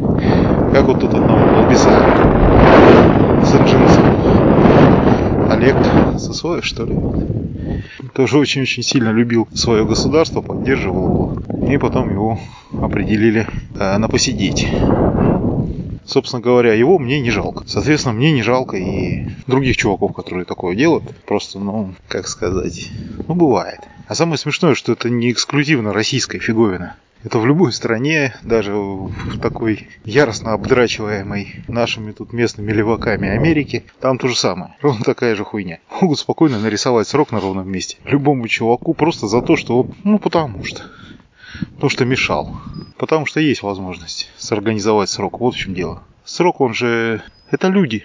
Как 0.72 0.84
вот 0.84 1.00
тут 1.00 1.14
одного 1.14 1.46
балбеса 1.46 1.90
с 3.42 3.54
джинсом. 3.54 5.50
Олег 5.50 5.76
Сосоев, 6.18 6.64
что 6.64 6.84
ли? 6.84 6.98
Тоже 8.14 8.38
очень-очень 8.38 8.82
сильно 8.82 9.10
любил 9.10 9.48
свое 9.54 9.84
государство, 9.84 10.40
поддерживал 10.40 11.04
его. 11.04 11.72
И 11.72 11.78
потом 11.78 12.10
его 12.10 12.38
определили 12.82 13.46
э, 13.78 13.98
на 13.98 14.08
посидеть. 14.08 14.68
Собственно 16.06 16.42
говоря, 16.42 16.74
его 16.74 16.98
мне 16.98 17.20
не 17.20 17.30
жалко. 17.30 17.64
Соответственно, 17.66 18.14
мне 18.14 18.32
не 18.32 18.42
жалко 18.42 18.76
и 18.76 19.26
других 19.46 19.76
чуваков, 19.76 20.12
которые 20.12 20.44
такое 20.44 20.76
делают. 20.76 21.04
Просто, 21.24 21.58
ну, 21.58 21.94
как 22.08 22.28
сказать, 22.28 22.90
ну, 23.26 23.34
бывает. 23.34 23.80
А 24.06 24.14
самое 24.14 24.36
смешное, 24.36 24.74
что 24.74 24.92
это 24.92 25.08
не 25.08 25.32
эксклюзивно 25.32 25.92
российская 25.92 26.38
фиговина. 26.38 26.96
Это 27.24 27.38
в 27.38 27.46
любой 27.46 27.72
стране, 27.72 28.34
даже 28.42 28.74
в 28.74 29.40
такой 29.40 29.88
яростно 30.04 30.52
обдрачиваемой 30.52 31.64
нашими 31.68 32.12
тут 32.12 32.34
местными 32.34 32.70
леваками 32.70 33.30
Америки, 33.30 33.84
там 33.98 34.18
то 34.18 34.28
же 34.28 34.36
самое. 34.36 34.74
Ровно 34.82 35.02
такая 35.04 35.34
же 35.34 35.42
хуйня. 35.42 35.78
Могут 36.02 36.18
спокойно 36.18 36.60
нарисовать 36.60 37.08
срок 37.08 37.32
на 37.32 37.40
ровном 37.40 37.66
месте. 37.66 37.96
Любому 38.04 38.46
чуваку 38.46 38.92
просто 38.92 39.26
за 39.26 39.40
то, 39.40 39.56
что 39.56 39.86
ну 40.04 40.18
потому 40.18 40.64
что. 40.64 40.82
Потому 41.74 41.90
что 41.90 42.04
мешал. 42.04 42.56
Потому 42.98 43.26
что 43.26 43.40
есть 43.40 43.62
возможность 43.62 44.30
сорганизовать 44.36 45.10
срок. 45.10 45.40
Вот 45.40 45.54
в 45.54 45.58
чем 45.58 45.74
дело. 45.74 46.02
Срок, 46.24 46.60
он 46.60 46.74
же... 46.74 47.22
Это 47.50 47.68
люди. 47.68 48.04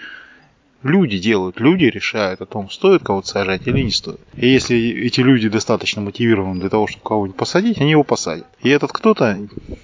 Люди 0.83 1.17
делают, 1.17 1.59
люди 1.59 1.85
решают 1.85 2.39
о 2.39 2.45
том, 2.45 2.69
стоит 2.69 3.03
кого-то 3.03 3.27
сажать 3.27 3.67
или 3.67 3.81
не 3.81 3.91
стоит. 3.91 4.21
И 4.37 4.47
если 4.47 4.77
эти 4.77 5.19
люди 5.19 5.49
достаточно 5.49 6.01
мотивированы 6.01 6.61
для 6.61 6.69
того, 6.69 6.87
чтобы 6.87 7.03
кого-нибудь 7.03 7.37
посадить, 7.37 7.79
они 7.79 7.91
его 7.91 8.03
посадят. 8.03 8.47
И 8.61 8.69
этот 8.69 8.93
кто-то 8.93 9.37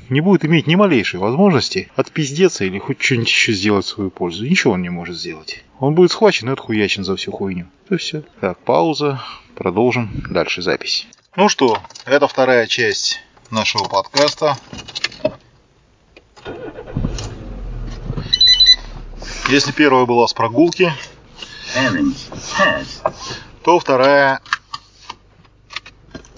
не 0.10 0.22
будет 0.22 0.46
иметь 0.46 0.68
ни 0.68 0.76
малейшей 0.76 1.20
возможности 1.20 1.90
отпиздеться 1.98 2.64
или 2.64 2.80
хоть 2.80 3.02
что-нибудь 3.02 3.28
еще 3.28 3.52
сделать 3.52 3.86
в 3.86 3.90
свою 3.90 4.10
пользу. 4.10 4.46
Ничего 4.46 4.74
он 4.74 4.82
не 4.84 4.90
может 4.90 5.18
сделать. 5.18 5.66
Он 5.80 5.96
будет 5.96 6.12
схвачен 6.12 6.50
и 6.50 6.54
отхуячен 6.54 7.04
за 7.04 7.18
всю 7.18 7.34
хуйню. 7.34 7.66
То 7.90 7.98
все. 7.98 8.24
Так, 8.40 8.58
пауза. 8.60 9.22
Продолжим 9.56 10.10
дальше 10.30 10.62
запись. 10.62 11.08
Ну 11.36 11.50
что, 11.50 11.78
это 12.06 12.30
вторая 12.30 12.68
часть 12.68 13.22
нашего 13.52 13.86
подкаста. 13.86 14.58
Если 19.50 19.72
первая 19.72 20.06
была 20.06 20.28
с 20.28 20.34
прогулки, 20.34 20.92
то 23.64 23.80
вторая 23.80 24.42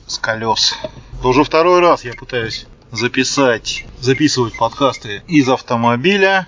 с 0.07 0.17
колес. 0.17 0.75
Уже 1.23 1.43
второй 1.43 1.79
раз 1.79 2.03
я 2.03 2.13
пытаюсь 2.13 2.67
записать, 2.91 3.85
записывать 3.99 4.57
подкасты 4.57 5.23
из 5.27 5.49
автомобиля. 5.49 6.47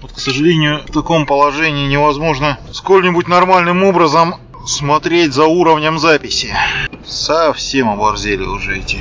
Вот, 0.00 0.12
к 0.12 0.18
сожалению, 0.18 0.82
в 0.86 0.92
таком 0.92 1.26
положении 1.26 1.88
невозможно 1.88 2.58
сколь-нибудь 2.72 3.28
нормальным 3.28 3.84
образом 3.84 4.36
смотреть 4.66 5.32
за 5.32 5.46
уровнем 5.46 5.98
записи. 5.98 6.54
Совсем 7.06 7.88
оборзели 7.88 8.42
уже 8.42 8.78
эти 8.78 9.00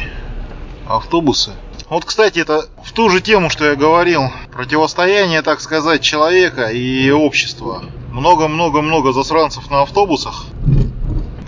автобусы. 0.88 1.52
Вот, 1.89 2.06
кстати, 2.06 2.39
это 2.39 2.65
в 2.84 2.91
ту 2.91 3.10
же 3.10 3.19
тему, 3.22 3.50
что 3.50 3.65
я 3.65 3.76
говорил. 3.76 4.32
Противостояние, 4.52 5.41
так 5.41 5.60
сказать, 5.60 6.02
человека 6.02 6.67
и 6.67 7.10
общества. 7.10 7.84
Много-много-много 8.12 9.12
засранцев 9.12 9.69
на 9.72 9.82
автобусах 9.82 10.45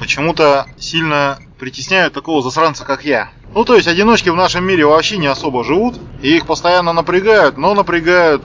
почему-то 0.01 0.65
сильно 0.79 1.37
притесняют 1.59 2.13
такого 2.13 2.41
засранца, 2.41 2.83
как 2.85 3.05
я. 3.05 3.29
Ну, 3.53 3.63
то 3.65 3.75
есть, 3.75 3.87
одиночки 3.87 4.29
в 4.29 4.35
нашем 4.35 4.65
мире 4.65 4.83
вообще 4.83 5.17
не 5.17 5.27
особо 5.27 5.63
живут. 5.63 5.99
И 6.23 6.35
их 6.35 6.47
постоянно 6.47 6.91
напрягают, 6.91 7.57
но 7.57 7.75
напрягают... 7.75 8.41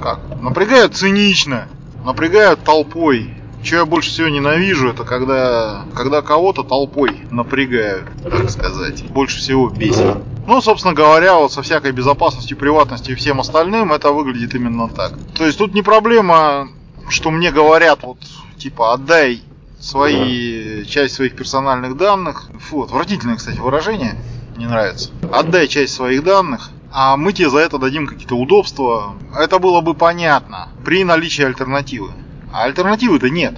Как? 0.00 0.20
Напрягают 0.40 0.96
цинично. 0.96 1.68
Напрягают 2.04 2.64
толпой. 2.64 3.34
Что 3.62 3.76
я 3.76 3.86
больше 3.86 4.10
всего 4.10 4.28
ненавижу, 4.28 4.88
это 4.88 5.04
когда, 5.04 5.84
когда 5.94 6.22
кого-то 6.22 6.62
толпой 6.62 7.20
напрягают, 7.30 8.06
так 8.22 8.50
сказать. 8.50 9.04
Больше 9.10 9.38
всего 9.38 9.68
бесит. 9.68 10.16
Ну, 10.46 10.60
собственно 10.60 10.94
говоря, 10.94 11.34
вот 11.34 11.52
со 11.52 11.62
всякой 11.62 11.92
безопасностью, 11.92 12.56
приватностью 12.56 13.14
и 13.14 13.18
всем 13.18 13.40
остальным 13.40 13.92
это 13.92 14.12
выглядит 14.12 14.54
именно 14.54 14.88
так. 14.88 15.12
То 15.36 15.44
есть 15.44 15.58
тут 15.58 15.74
не 15.74 15.82
проблема, 15.82 16.68
что 17.08 17.30
мне 17.30 17.50
говорят, 17.50 18.02
вот, 18.02 18.18
типа, 18.56 18.94
отдай 18.94 19.42
свои, 19.80 20.84
часть 20.84 21.16
своих 21.16 21.36
персональных 21.36 21.96
данных. 21.96 22.48
Фу, 22.68 22.82
отвратительное, 22.82 23.36
кстати, 23.36 23.58
выражение. 23.58 24.16
Не 24.56 24.66
нравится. 24.66 25.10
Отдай 25.32 25.68
часть 25.68 25.94
своих 25.94 26.24
данных, 26.24 26.70
а 26.90 27.16
мы 27.16 27.32
тебе 27.32 27.50
за 27.50 27.58
это 27.58 27.78
дадим 27.78 28.06
какие-то 28.06 28.34
удобства. 28.34 29.14
Это 29.36 29.58
было 29.58 29.80
бы 29.80 29.94
понятно 29.94 30.68
при 30.84 31.04
наличии 31.04 31.44
альтернативы. 31.44 32.12
А 32.52 32.64
альтернативы-то 32.64 33.30
нет. 33.30 33.54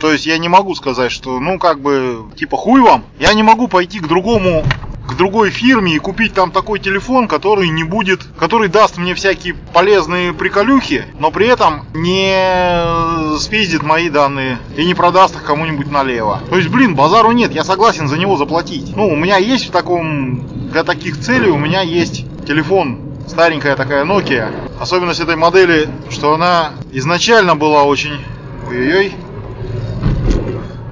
То 0.00 0.12
есть 0.12 0.26
я 0.26 0.38
не 0.38 0.48
могу 0.48 0.74
сказать, 0.74 1.10
что, 1.10 1.40
ну, 1.40 1.58
как 1.58 1.80
бы, 1.80 2.24
типа, 2.36 2.56
хуй 2.56 2.80
вам. 2.80 3.04
Я 3.18 3.32
не 3.34 3.42
могу 3.42 3.68
пойти 3.68 3.98
к 3.98 4.06
другому 4.06 4.64
к 5.06 5.14
другой 5.14 5.50
фирме 5.50 5.94
и 5.94 5.98
купить 5.98 6.34
там 6.34 6.50
такой 6.50 6.80
телефон, 6.80 7.28
который 7.28 7.68
не 7.68 7.84
будет, 7.84 8.24
который 8.38 8.68
даст 8.68 8.98
мне 8.98 9.14
всякие 9.14 9.54
полезные 9.72 10.32
приколюхи, 10.32 11.04
но 11.18 11.30
при 11.30 11.46
этом 11.46 11.86
не 11.94 13.38
спиздит 13.38 13.82
мои 13.82 14.10
данные 14.10 14.58
и 14.76 14.84
не 14.84 14.94
продаст 14.94 15.36
их 15.36 15.44
кому-нибудь 15.44 15.90
налево. 15.90 16.40
То 16.50 16.56
есть, 16.56 16.68
блин, 16.68 16.94
базару 16.94 17.30
нет, 17.32 17.52
я 17.52 17.62
согласен 17.62 18.08
за 18.08 18.18
него 18.18 18.36
заплатить. 18.36 18.96
Ну, 18.96 19.08
у 19.08 19.16
меня 19.16 19.36
есть 19.36 19.68
в 19.68 19.70
таком, 19.70 20.40
для 20.70 20.82
таких 20.82 21.20
целей 21.20 21.50
у 21.50 21.58
меня 21.58 21.82
есть 21.82 22.26
телефон 22.46 23.00
старенькая 23.28 23.76
такая 23.76 24.04
Nokia. 24.04 24.52
Особенность 24.80 25.20
этой 25.20 25.36
модели, 25.36 25.88
что 26.26 26.34
она 26.34 26.72
изначально 26.90 27.54
была 27.54 27.84
очень... 27.84 28.20
Ой-ой-ой. 28.68 29.14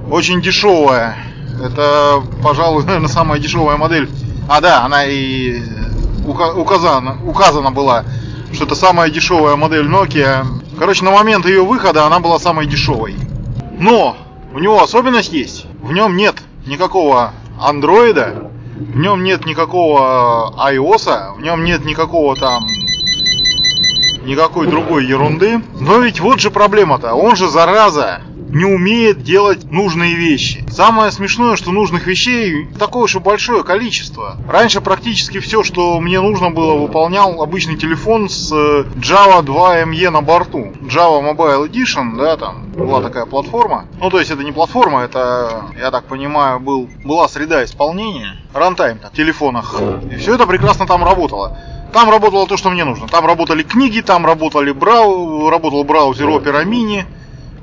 Очень 0.09 0.41
дешевая. 0.41 1.17
Это, 1.61 2.23
пожалуй, 2.41 2.83
наверное, 2.85 3.09
самая 3.09 3.37
дешевая 3.37 3.75
модель. 3.75 4.09
А, 4.47 4.61
да, 4.61 4.85
она 4.85 5.03
и 5.03 5.61
указана, 6.25 7.17
указана 7.25 7.71
была, 7.71 8.05
что 8.53 8.63
это 8.63 8.75
самая 8.75 9.09
дешевая 9.09 9.57
модель 9.57 9.87
Nokia. 9.87 10.45
Короче, 10.79 11.03
на 11.03 11.11
момент 11.11 11.45
ее 11.45 11.65
выхода 11.65 12.05
она 12.05 12.21
была 12.21 12.39
самой 12.39 12.65
дешевой. 12.65 13.15
Но 13.77 14.15
у 14.53 14.59
него 14.59 14.81
особенность 14.81 15.33
есть. 15.33 15.65
В 15.81 15.91
нем 15.91 16.15
нет 16.15 16.35
никакого 16.65 17.33
андроида, 17.61 18.51
в 18.77 18.97
нем 18.97 19.25
нет 19.25 19.45
никакого 19.45 20.53
iOS, 20.65 21.35
в 21.35 21.41
нем 21.41 21.65
нет 21.65 21.83
никакого 21.83 22.37
там 22.37 22.65
никакой 24.25 24.67
другой 24.67 25.05
ерунды. 25.05 25.61
Но 25.79 25.99
ведь 25.99 26.19
вот 26.19 26.39
же 26.39 26.51
проблема-то, 26.51 27.13
он 27.13 27.35
же 27.35 27.47
зараза 27.47 28.21
не 28.55 28.63
умеет 28.63 29.21
делать 29.21 29.69
нужные 29.69 30.15
вещи. 30.15 30.63
Самое 30.69 31.11
смешное, 31.11 31.57
что 31.57 31.71
нужных 31.71 32.07
вещей 32.07 32.67
такое 32.79 33.03
уж 33.03 33.15
и 33.15 33.19
большое 33.19 33.65
количество. 33.65 34.37
Раньше 34.47 34.79
практически 34.79 35.39
все, 35.39 35.61
что 35.61 35.99
мне 35.99 36.21
нужно 36.21 36.51
было, 36.51 36.77
выполнял 36.77 37.41
обычный 37.41 37.75
телефон 37.75 38.29
с 38.29 38.49
э, 38.53 38.85
Java 38.95 39.43
2 39.43 39.81
ME 39.83 40.09
на 40.09 40.21
борту. 40.21 40.71
Java 40.83 41.21
Mobile 41.21 41.69
Edition, 41.69 42.15
да, 42.17 42.37
там 42.37 42.71
была 42.71 43.01
такая 43.01 43.25
платформа. 43.25 43.87
Ну, 43.99 44.09
то 44.09 44.19
есть 44.19 44.31
это 44.31 44.41
не 44.41 44.53
платформа, 44.53 45.01
это, 45.01 45.65
я 45.77 45.91
так 45.91 46.05
понимаю, 46.05 46.61
был, 46.61 46.87
была 47.03 47.27
среда 47.27 47.63
исполнения. 47.65 48.37
Рантайм 48.53 48.99
в 48.99 49.15
телефонах. 49.15 49.75
И 50.09 50.15
все 50.15 50.35
это 50.35 50.47
прекрасно 50.47 50.87
там 50.87 51.03
работало. 51.03 51.57
Там 51.95 52.09
работало 52.09 52.45
то, 52.45 52.57
что 52.57 52.71
мне 52.71 52.83
нужно. 52.83 53.07
Там 53.07 53.25
работали 53.25 53.63
книги, 53.63 54.01
там 54.01 54.25
работали 54.25 54.73
брау... 54.73 55.49
работал 55.49 55.81
браузер 55.85 56.27
Opera 56.27 56.65
Mini. 56.65 57.05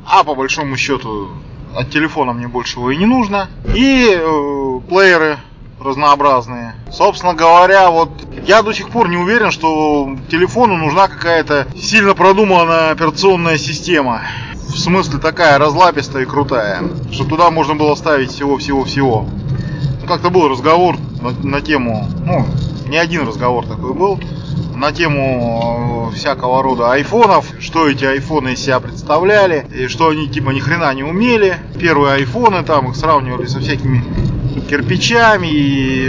А 0.07 0.25
по 0.25 0.35
большому 0.35 0.79
счету 0.79 1.29
от 1.77 1.90
телефона 1.90 2.33
мне 2.33 2.49
большего 2.49 2.88
и 2.88 2.97
не 2.97 3.05
нужно. 3.05 3.51
И 3.75 4.09
э, 4.11 4.81
плееры 4.88 5.37
разнообразные. 5.79 6.77
Собственно 6.90 7.35
говоря, 7.35 7.90
вот 7.90 8.09
я 8.47 8.62
до 8.62 8.73
сих 8.73 8.88
пор 8.88 9.11
не 9.11 9.18
уверен, 9.18 9.51
что 9.51 10.16
телефону 10.31 10.79
нужна 10.79 11.09
какая-то 11.09 11.66
сильно 11.77 12.14
продуманная 12.14 12.90
операционная 12.92 13.59
система. 13.59 14.23
В 14.55 14.79
смысле 14.79 15.18
такая 15.18 15.59
разлапистая 15.59 16.23
и 16.23 16.27
крутая. 16.27 16.83
Что 17.12 17.27
туда 17.27 17.51
можно 17.51 17.75
было 17.75 17.95
ставить 17.97 18.31
всего-всего-всего. 18.31 19.27
Ну, 20.01 20.09
как-то 20.09 20.31
был 20.31 20.49
разговор 20.49 20.97
на, 21.21 21.33
на 21.47 21.61
тему, 21.61 22.09
ну, 22.25 22.47
не 22.93 22.99
один 22.99 23.27
разговор 23.27 23.65
такой 23.67 23.95
был, 23.95 24.21
на 24.75 24.93
тему 24.93 26.11
э, 26.13 26.15
всякого 26.15 26.63
рода 26.63 26.93
айфонов, 26.93 27.47
что 27.59 27.89
эти 27.89 28.05
айфоны 28.05 28.53
из 28.53 28.61
себя 28.61 28.81
представляли, 28.81 29.67
и 29.75 29.87
что 29.89 30.11
они 30.11 30.29
типа 30.29 30.51
ни 30.51 30.61
хрена 30.61 30.93
не 30.93 31.03
умели. 31.03 31.57
Первые 31.81 32.17
айфоны 32.17 32.63
там 32.63 32.91
их 32.91 32.97
сравнивали 32.97 33.47
со 33.47 33.61
всякими 33.61 34.05
кирпичами 34.69 35.49
и 35.51 36.07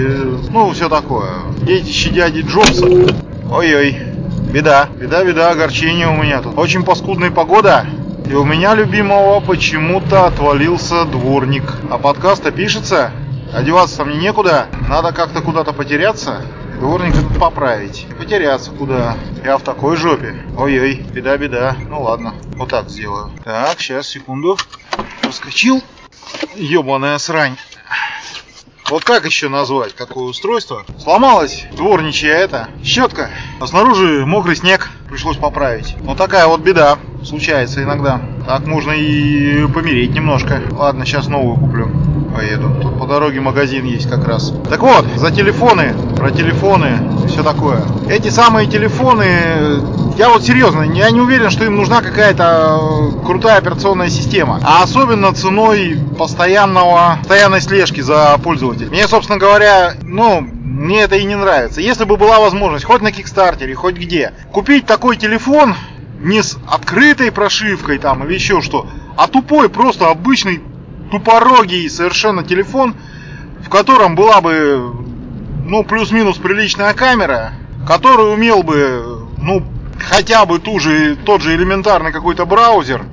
ну 0.50 0.72
все 0.74 0.90
такое. 0.90 1.30
Детище 1.62 2.10
дяди 2.10 2.42
Джобса. 2.42 2.86
Ой-ой, 3.50 4.00
беда, 4.52 4.90
беда, 5.00 5.24
беда, 5.24 5.52
огорчение 5.52 6.10
у 6.10 6.22
меня 6.22 6.42
тут. 6.42 6.58
Очень 6.58 6.84
паскудная 6.84 7.32
погода. 7.32 7.86
И 8.30 8.34
у 8.34 8.44
меня 8.44 8.76
любимого 8.76 9.40
почему-то 9.40 10.26
отвалился 10.26 11.06
дворник. 11.06 11.64
А 11.90 11.98
подкаст-то 11.98 12.52
пишется. 12.52 13.12
Одеваться 13.54 14.04
мне 14.04 14.18
некуда. 14.18 14.66
Надо 14.90 15.14
как-то 15.14 15.40
куда-то 15.42 15.72
потеряться. 15.72 16.42
Дворник 16.80 17.16
поправить. 17.40 18.06
Потеряться 18.18 18.72
куда. 18.72 19.18
Я 19.44 19.58
в 19.58 19.62
такой 19.62 19.96
жопе. 19.96 20.36
Ой-ой, 20.58 20.96
беда-беда. 20.96 21.76
Ну 21.90 22.02
ладно, 22.02 22.34
вот 22.56 22.70
так 22.70 22.90
сделаю. 22.90 23.32
Так, 23.44 23.80
сейчас, 23.80 24.08
секунду. 24.08 24.58
Проскочил. 25.22 25.82
Ёбаная 26.56 27.18
срань. 27.18 27.58
Вот 28.90 29.04
как 29.06 29.26
еще 29.26 29.50
назвать, 29.50 29.96
какое 29.96 30.26
устройство? 30.26 30.86
Сломалась 31.02 31.66
дворничья 31.72 32.34
эта 32.34 32.70
щетка, 32.84 33.30
а 33.60 33.66
снаружи 33.66 34.26
мокрый 34.26 34.56
снег, 34.56 34.90
пришлось 35.10 35.38
поправить. 35.38 35.96
Вот 36.02 36.18
такая 36.18 36.48
вот 36.48 36.62
беда, 36.62 37.00
случается 37.24 37.84
иногда. 37.84 38.22
Так 38.46 38.66
можно 38.68 38.92
и 38.92 39.66
помереть 39.68 40.14
немножко. 40.14 40.62
Ладно, 40.72 41.06
сейчас 41.06 41.28
новую 41.28 41.58
куплю 41.58 41.90
поеду. 42.36 42.72
Тут 42.82 43.00
по 43.00 43.06
дороге 43.06 43.40
магазин 43.40 43.86
есть 43.86 44.10
как 44.10 44.28
раз. 44.28 44.54
Так 44.70 44.82
вот, 44.82 45.06
за 45.16 45.32
телефоны, 45.32 45.94
про 46.18 46.32
телефоны, 46.32 47.00
все 47.28 47.44
такое. 47.44 47.84
Эти 48.10 48.30
самые 48.30 48.68
телефоны, 48.68 49.26
я 50.18 50.30
вот 50.30 50.44
серьезно, 50.44 50.82
я 50.82 51.10
не 51.12 51.22
уверен, 51.22 51.50
что 51.50 51.64
им 51.64 51.76
нужна 51.76 52.02
какая-то 52.02 52.80
э, 53.22 53.26
крутая 53.26 53.58
операционная 53.58 54.10
система. 54.10 54.60
А 54.64 54.84
особенно 54.84 55.34
ценой 55.34 55.98
постоянного, 56.18 57.18
постоянной 57.20 57.62
слежки 57.62 58.02
за 58.02 58.38
пользователем. 58.44 58.90
Мне, 58.90 59.08
собственно 59.08 59.38
говоря, 59.38 59.94
ну, 60.02 60.42
мне 60.42 61.02
это 61.02 61.16
и 61.16 61.24
не 61.24 61.36
нравится. 61.36 61.82
Если 61.82 62.04
бы 62.04 62.18
была 62.18 62.40
возможность, 62.40 62.86
хоть 62.86 63.02
на 63.02 63.12
Кикстартере, 63.12 63.76
хоть 63.76 63.96
где, 63.96 64.34
купить 64.52 64.86
такой 64.86 65.18
телефон 65.18 65.76
не 66.24 66.42
с 66.42 66.58
открытой 66.68 67.32
прошивкой 67.32 68.00
там 68.00 68.24
или 68.24 68.34
еще 68.34 68.62
что, 68.62 68.88
а 69.18 69.28
тупой, 69.28 69.70
просто 69.70 70.10
обычный 70.10 70.62
тупорогий 71.12 71.90
совершенно 71.90 72.44
телефон, 72.44 72.96
в 73.64 73.70
котором 73.70 74.16
была 74.16 74.42
бы, 74.42 74.92
ну, 75.66 75.84
плюс-минус 75.84 76.38
приличная 76.38 76.94
камера, 76.94 77.54
который 77.86 78.34
умел 78.34 78.64
бы, 78.64 79.28
ну, 79.38 79.64
хотя 80.00 80.46
бы 80.46 80.60
ту 80.60 80.80
же, 80.80 81.18
тот 81.18 81.42
же 81.42 81.56
элементарный 81.56 82.12
какой-то 82.12 82.46
браузер. 82.46 83.04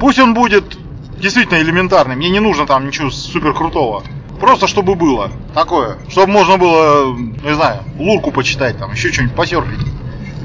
Пусть 0.00 0.18
он 0.18 0.34
будет 0.34 0.76
действительно 1.18 1.62
элементарный, 1.62 2.16
мне 2.16 2.28
не 2.28 2.40
нужно 2.40 2.66
там 2.66 2.86
ничего 2.86 3.10
супер 3.10 3.54
крутого. 3.54 4.02
Просто 4.40 4.66
чтобы 4.66 4.96
было 4.96 5.30
такое, 5.54 5.98
чтобы 6.08 6.32
можно 6.32 6.56
было, 6.56 7.14
не 7.16 7.54
знаю, 7.54 7.82
лурку 7.96 8.32
почитать, 8.32 8.76
там 8.76 8.92
еще 8.92 9.12
что-нибудь 9.12 9.36
посерфить. 9.36 9.86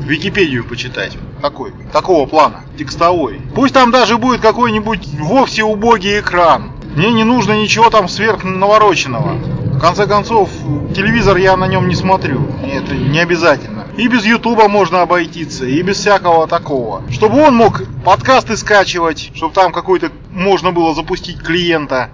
Википедию 0.07 0.63
почитать. 0.63 1.17
Такой, 1.41 1.73
такого 1.91 2.25
плана, 2.25 2.61
текстовой. 2.77 3.41
Пусть 3.53 3.73
там 3.73 3.91
даже 3.91 4.17
будет 4.17 4.41
какой-нибудь 4.41 5.07
вовсе 5.19 5.63
убогий 5.63 6.19
экран. 6.19 6.71
Мне 6.95 7.11
не 7.11 7.23
нужно 7.23 7.53
ничего 7.53 7.89
там 7.89 8.07
сверх 8.07 8.43
навороченного. 8.43 9.33
В 9.77 9.79
конце 9.79 10.07
концов, 10.07 10.49
телевизор 10.95 11.37
я 11.37 11.55
на 11.55 11.67
нем 11.67 11.87
не 11.87 11.95
смотрю. 11.95 12.47
Это 12.63 12.95
не 12.95 13.19
обязательно. 13.19 13.85
И 13.97 14.07
без 14.07 14.25
Ютуба 14.25 14.67
можно 14.67 15.01
обойтиться, 15.01 15.65
и 15.65 15.81
без 15.81 15.97
всякого 15.97 16.47
такого. 16.47 17.03
Чтобы 17.11 17.39
он 17.41 17.55
мог 17.55 17.83
подкасты 18.03 18.57
скачивать, 18.57 19.31
чтобы 19.35 19.53
там 19.53 19.71
какой-то 19.71 20.11
можно 20.31 20.71
было 20.71 20.95
запустить 20.95 21.39
клиента. 21.43 22.09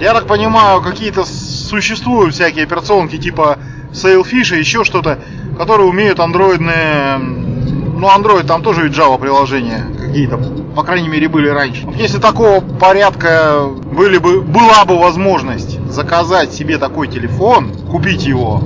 Я 0.00 0.14
так 0.14 0.26
понимаю, 0.26 0.80
какие-то 0.80 1.24
существуют 1.24 2.34
всякие 2.34 2.64
операционки 2.64 3.18
типа 3.18 3.58
Sailfish 3.92 4.56
и 4.56 4.58
еще 4.58 4.84
что-то, 4.84 5.18
которые 5.56 5.88
умеют 5.88 6.20
андроидные... 6.20 7.18
Ну, 7.18 8.06
Android 8.06 8.46
там 8.46 8.62
тоже 8.62 8.84
ведь 8.84 8.96
Java 8.96 9.18
приложения 9.18 9.84
какие-то 9.98 10.38
по 10.78 10.84
крайней 10.84 11.08
мере, 11.08 11.26
были 11.26 11.48
раньше. 11.48 11.88
Если 11.96 12.18
такого 12.18 12.60
порядка 12.60 13.64
были 13.66 14.18
бы, 14.18 14.42
была 14.42 14.84
бы 14.84 14.96
возможность 14.96 15.76
заказать 15.90 16.52
себе 16.52 16.78
такой 16.78 17.08
телефон, 17.08 17.72
купить 17.90 18.24
его 18.24 18.62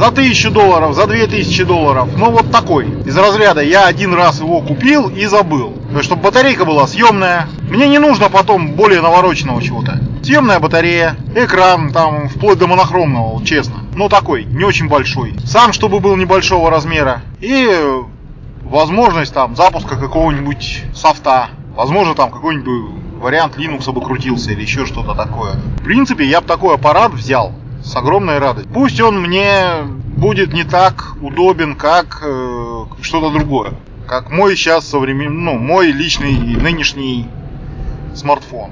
за 0.00 0.10
тысячу 0.12 0.50
долларов, 0.50 0.94
за 0.94 1.06
две 1.06 1.26
тысячи 1.26 1.62
долларов, 1.62 2.08
ну 2.16 2.30
вот 2.30 2.50
такой. 2.50 2.86
Из 3.04 3.14
разряда 3.14 3.60
я 3.60 3.84
один 3.84 4.14
раз 4.14 4.40
его 4.40 4.62
купил 4.62 5.10
и 5.10 5.26
забыл. 5.26 5.76
Чтобы 6.00 6.22
батарейка 6.22 6.64
была 6.64 6.86
съемная. 6.86 7.48
Мне 7.68 7.86
не 7.86 7.98
нужно 7.98 8.30
потом 8.30 8.72
более 8.72 9.02
навороченного 9.02 9.62
чего-то. 9.62 10.00
Съемная 10.22 10.58
батарея, 10.58 11.16
экран 11.36 11.92
там 11.92 12.30
вплоть 12.30 12.56
до 12.56 12.66
монохромного, 12.66 13.44
честно. 13.44 13.80
Ну 13.94 14.08
такой, 14.08 14.44
не 14.44 14.64
очень 14.64 14.88
большой. 14.88 15.34
Сам, 15.44 15.74
чтобы 15.74 16.00
был 16.00 16.16
небольшого 16.16 16.70
размера. 16.70 17.20
И 17.40 17.68
возможность 18.62 19.34
там 19.34 19.54
запуска 19.54 19.96
какого-нибудь 19.96 20.82
софта. 20.94 21.48
Возможно, 21.76 22.14
там 22.14 22.30
какой-нибудь 22.30 23.20
вариант 23.20 23.58
Linux 23.58 23.92
бы 23.92 24.00
крутился 24.00 24.52
или 24.52 24.62
еще 24.62 24.86
что-то 24.86 25.14
такое. 25.14 25.56
В 25.80 25.84
принципе, 25.84 26.24
я 26.24 26.40
бы 26.40 26.46
такой 26.46 26.76
аппарат 26.76 27.12
взял 27.12 27.52
с 27.82 27.96
огромной 27.96 28.38
радостью. 28.38 28.72
Пусть 28.72 29.00
он 29.00 29.20
мне 29.20 29.82
будет 30.16 30.52
не 30.52 30.64
так 30.64 31.14
удобен, 31.20 31.76
как 31.76 32.22
э, 32.22 32.84
что-то 33.00 33.30
другое. 33.30 33.72
Как 34.06 34.30
мой 34.30 34.56
сейчас 34.56 34.88
современный, 34.88 35.54
ну, 35.54 35.58
мой 35.58 35.92
личный 35.92 36.34
нынешний 36.34 37.28
смартфон. 38.14 38.70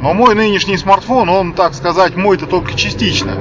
Но 0.00 0.14
мой 0.14 0.34
нынешний 0.34 0.76
смартфон, 0.76 1.28
он, 1.28 1.52
так 1.52 1.74
сказать, 1.74 2.16
мой-то 2.16 2.46
только 2.46 2.74
частично. 2.74 3.36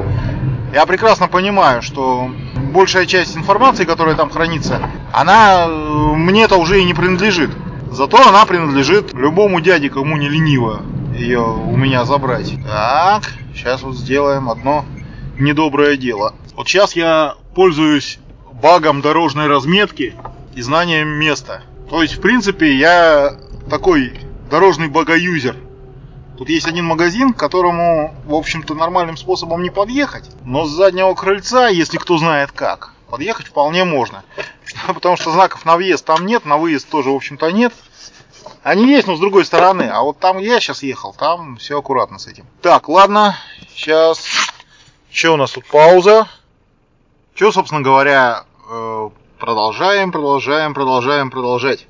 Я 0.74 0.86
прекрасно 0.86 1.28
понимаю, 1.28 1.82
что 1.82 2.30
большая 2.72 3.06
часть 3.06 3.36
информации, 3.36 3.84
которая 3.84 4.16
там 4.16 4.30
хранится, 4.30 4.80
она 5.12 5.66
э, 5.68 6.14
мне-то 6.16 6.58
уже 6.58 6.82
и 6.82 6.86
не 6.86 6.94
принадлежит. 6.94 7.52
Зато 7.92 8.18
она 8.28 8.46
принадлежит 8.46 9.14
любому 9.14 9.60
дяде, 9.60 9.90
кому 9.90 10.18
не 10.18 10.30
лениво 10.30 10.82
ее 11.14 11.42
у 11.42 11.76
меня 11.76 12.06
забрать. 12.06 12.54
Так, 12.66 13.24
сейчас 13.54 13.82
вот 13.82 13.96
сделаем 13.96 14.50
одно 14.50 14.86
недоброе 15.40 15.98
дело. 15.98 16.36
Вот 16.56 16.68
сейчас 16.68 16.94
я 16.96 17.36
пользуюсь 17.56 18.20
багом 18.62 19.02
дорожной 19.02 19.48
разметки 19.48 20.16
и 20.56 20.62
знанием 20.62 21.08
места. 21.08 21.64
То 21.90 22.02
есть, 22.02 22.16
в 22.16 22.22
принципе, 22.22 22.76
я 22.76 23.38
такой 23.70 24.14
дорожный 24.50 24.88
багаюзер. 24.88 25.56
Тут 26.38 26.50
есть 26.50 26.68
один 26.68 26.86
магазин, 26.86 27.34
к 27.34 27.38
которому, 27.38 28.16
в 28.26 28.34
общем-то, 28.34 28.74
нормальным 28.74 29.18
способом 29.18 29.62
не 29.62 29.70
подъехать. 29.70 30.30
Но 30.44 30.66
с 30.66 30.72
заднего 30.72 31.14
крыльца, 31.14 31.68
если 31.68 31.98
кто 31.98 32.18
знает 32.18 32.52
как, 32.52 32.94
подъехать 33.10 33.48
вполне 33.48 33.84
можно. 33.84 34.24
Потому 34.88 35.18
что 35.18 35.32
знаков 35.32 35.66
на 35.66 35.76
въезд 35.76 36.06
там 36.06 36.26
нет, 36.26 36.46
на 36.46 36.58
выезд 36.58 36.90
тоже, 36.90 37.10
в 37.10 37.16
общем-то, 37.16 37.52
нет. 37.52 37.74
Они 38.64 38.88
есть, 38.88 39.08
но 39.08 39.16
с 39.16 39.20
другой 39.20 39.46
стороны. 39.46 39.90
А 39.92 40.02
вот 40.02 40.20
там 40.20 40.38
я 40.38 40.60
сейчас 40.60 40.84
ехал, 40.84 41.14
там 41.18 41.58
все 41.58 41.80
аккуратно 41.80 42.20
с 42.20 42.28
этим. 42.28 42.46
Так, 42.62 42.90
ладно, 42.90 43.36
сейчас... 43.74 44.24
Что 45.10 45.34
у 45.34 45.38
нас 45.38 45.52
тут? 45.52 45.66
Пауза. 45.66 46.28
Что, 47.34 47.52
собственно 47.52 47.82
говоря, 47.82 48.44
э, 48.70 49.10
продолжаем, 49.40 50.12
продолжаем, 50.12 50.74
продолжаем, 50.74 51.32
продолжать. 51.32 51.88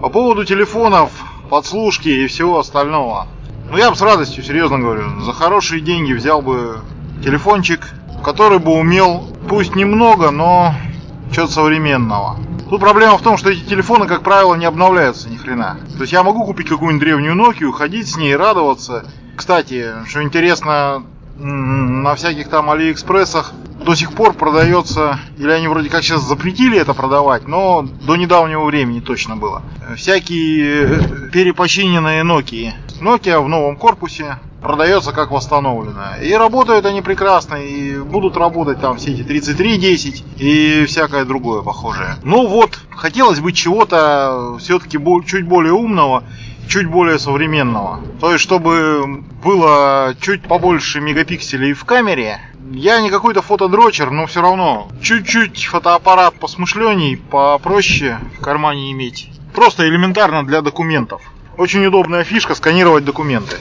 По 0.00 0.08
поводу 0.08 0.44
телефонов, 0.44 1.10
подслушки 1.50 2.08
и 2.08 2.26
всего 2.26 2.58
остального. 2.58 3.28
Ну, 3.70 3.76
я 3.76 3.90
бы 3.90 3.96
с 3.96 4.00
радостью, 4.00 4.42
серьезно 4.42 4.78
говорю, 4.78 5.20
за 5.20 5.32
хорошие 5.32 5.80
деньги 5.80 6.12
взял 6.12 6.42
бы 6.42 6.80
телефончик, 7.22 7.86
который 8.24 8.58
бы 8.58 8.72
умел, 8.72 9.28
пусть 9.48 9.76
немного, 9.76 10.30
но 10.30 10.74
что-то 11.30 11.52
современного. 11.52 12.38
Тут 12.70 12.80
проблема 12.80 13.18
в 13.18 13.22
том, 13.22 13.36
что 13.36 13.50
эти 13.50 13.64
телефоны, 13.64 14.06
как 14.06 14.22
правило, 14.22 14.54
не 14.54 14.64
обновляются 14.64 15.28
ни 15.28 15.36
хрена. 15.36 15.80
То 15.96 16.02
есть 16.02 16.12
я 16.12 16.22
могу 16.22 16.44
купить 16.44 16.68
какую-нибудь 16.68 17.04
древнюю 17.04 17.34
Nokia, 17.34 17.72
ходить 17.72 18.08
с 18.08 18.16
ней, 18.16 18.36
радоваться. 18.36 19.10
Кстати, 19.34 19.86
что 20.06 20.22
интересно, 20.22 21.02
на 21.36 22.14
всяких 22.14 22.48
там 22.48 22.70
Алиэкспрессах 22.70 23.52
до 23.84 23.96
сих 23.96 24.12
пор 24.12 24.34
продается, 24.34 25.18
или 25.36 25.50
они 25.50 25.66
вроде 25.66 25.88
как 25.88 26.04
сейчас 26.04 26.22
запретили 26.22 26.78
это 26.78 26.94
продавать, 26.94 27.48
но 27.48 27.82
до 27.82 28.14
недавнего 28.14 28.64
времени 28.64 29.00
точно 29.00 29.34
было. 29.34 29.62
Всякие 29.96 30.84
э, 30.84 31.30
перепочиненные 31.32 32.22
Nokia. 32.22 32.74
Nokia 33.00 33.40
в 33.40 33.48
новом 33.48 33.76
корпусе 33.76 34.38
продается 34.62 35.12
как 35.12 35.30
восстановленная. 35.30 36.20
И 36.22 36.32
работают 36.32 36.86
они 36.86 37.02
прекрасно, 37.02 37.56
и 37.56 37.98
будут 37.98 38.36
работать 38.36 38.80
там 38.80 38.96
все 38.96 39.12
эти 39.12 39.22
3310 39.22 40.24
и 40.38 40.84
всякое 40.86 41.24
другое 41.24 41.62
похожее. 41.62 42.16
Ну 42.22 42.46
вот, 42.46 42.78
хотелось 42.90 43.40
бы 43.40 43.52
чего-то 43.52 44.56
все-таки 44.58 44.98
чуть 45.26 45.46
более 45.46 45.72
умного, 45.72 46.24
чуть 46.68 46.86
более 46.86 47.18
современного. 47.18 48.00
То 48.20 48.32
есть, 48.32 48.42
чтобы 48.42 49.24
было 49.42 50.14
чуть 50.20 50.42
побольше 50.42 51.00
мегапикселей 51.00 51.72
в 51.72 51.84
камере, 51.84 52.40
я 52.72 53.00
не 53.00 53.10
какой-то 53.10 53.42
фотодрочер, 53.42 54.10
но 54.10 54.26
все 54.26 54.42
равно 54.42 54.88
чуть-чуть 55.02 55.64
фотоаппарат 55.64 56.34
посмышленней, 56.34 57.16
попроще 57.16 58.18
в 58.38 58.42
кармане 58.42 58.92
иметь. 58.92 59.28
Просто 59.54 59.88
элементарно 59.88 60.46
для 60.46 60.62
документов. 60.62 61.20
Очень 61.56 61.84
удобная 61.84 62.22
фишка 62.22 62.54
сканировать 62.54 63.04
документы. 63.04 63.56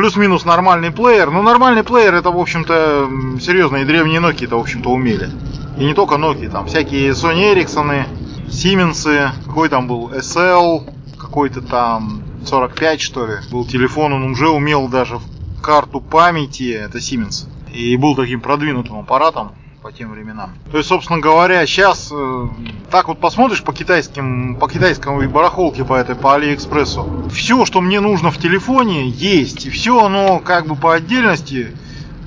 Плюс-минус 0.00 0.46
нормальный 0.46 0.90
плеер. 0.90 1.30
Ну, 1.30 1.42
нормальный 1.42 1.84
плеер 1.84 2.14
это, 2.14 2.30
в 2.30 2.38
общем-то, 2.38 3.38
серьезно, 3.38 3.76
и 3.76 3.84
древние 3.84 4.18
Nokia 4.18 4.46
это, 4.46 4.56
в 4.56 4.60
общем-то, 4.60 4.88
умели. 4.88 5.28
И 5.76 5.84
не 5.84 5.92
только 5.92 6.14
Nokia, 6.14 6.48
там 6.48 6.64
всякие 6.68 7.10
Sony 7.10 7.54
Ericsson, 7.54 8.06
Siemens, 8.46 9.30
какой 9.44 9.68
там 9.68 9.86
был, 9.86 10.08
SL, 10.08 10.90
какой-то 11.18 11.60
там 11.60 12.22
45, 12.46 12.98
что 13.02 13.26
ли, 13.26 13.34
был 13.52 13.66
телефон, 13.66 14.14
он 14.14 14.30
уже 14.30 14.48
умел 14.48 14.88
даже 14.88 15.18
карту 15.62 16.00
памяти, 16.00 16.72
это 16.72 16.96
Siemens 16.96 17.46
и 17.70 17.94
был 17.98 18.16
таким 18.16 18.40
продвинутым 18.40 19.00
аппаратом 19.00 19.52
по 19.82 19.92
тем 19.92 20.12
временам. 20.12 20.52
То 20.70 20.78
есть, 20.78 20.88
собственно 20.88 21.20
говоря, 21.20 21.66
сейчас 21.66 22.10
э, 22.12 22.48
так 22.90 23.08
вот 23.08 23.18
посмотришь 23.18 23.62
по 23.62 23.72
китайским, 23.72 24.56
по 24.56 24.68
китайскому 24.68 25.26
барахолке 25.28 25.84
по 25.84 25.94
этой, 25.94 26.14
по 26.14 26.34
Алиэкспрессу, 26.34 27.30
все, 27.32 27.64
что 27.64 27.80
мне 27.80 28.00
нужно 28.00 28.30
в 28.30 28.38
телефоне, 28.38 29.08
есть. 29.08 29.66
И 29.66 29.70
все 29.70 30.04
оно 30.04 30.38
как 30.38 30.66
бы 30.66 30.76
по 30.76 30.94
отдельности, 30.94 31.74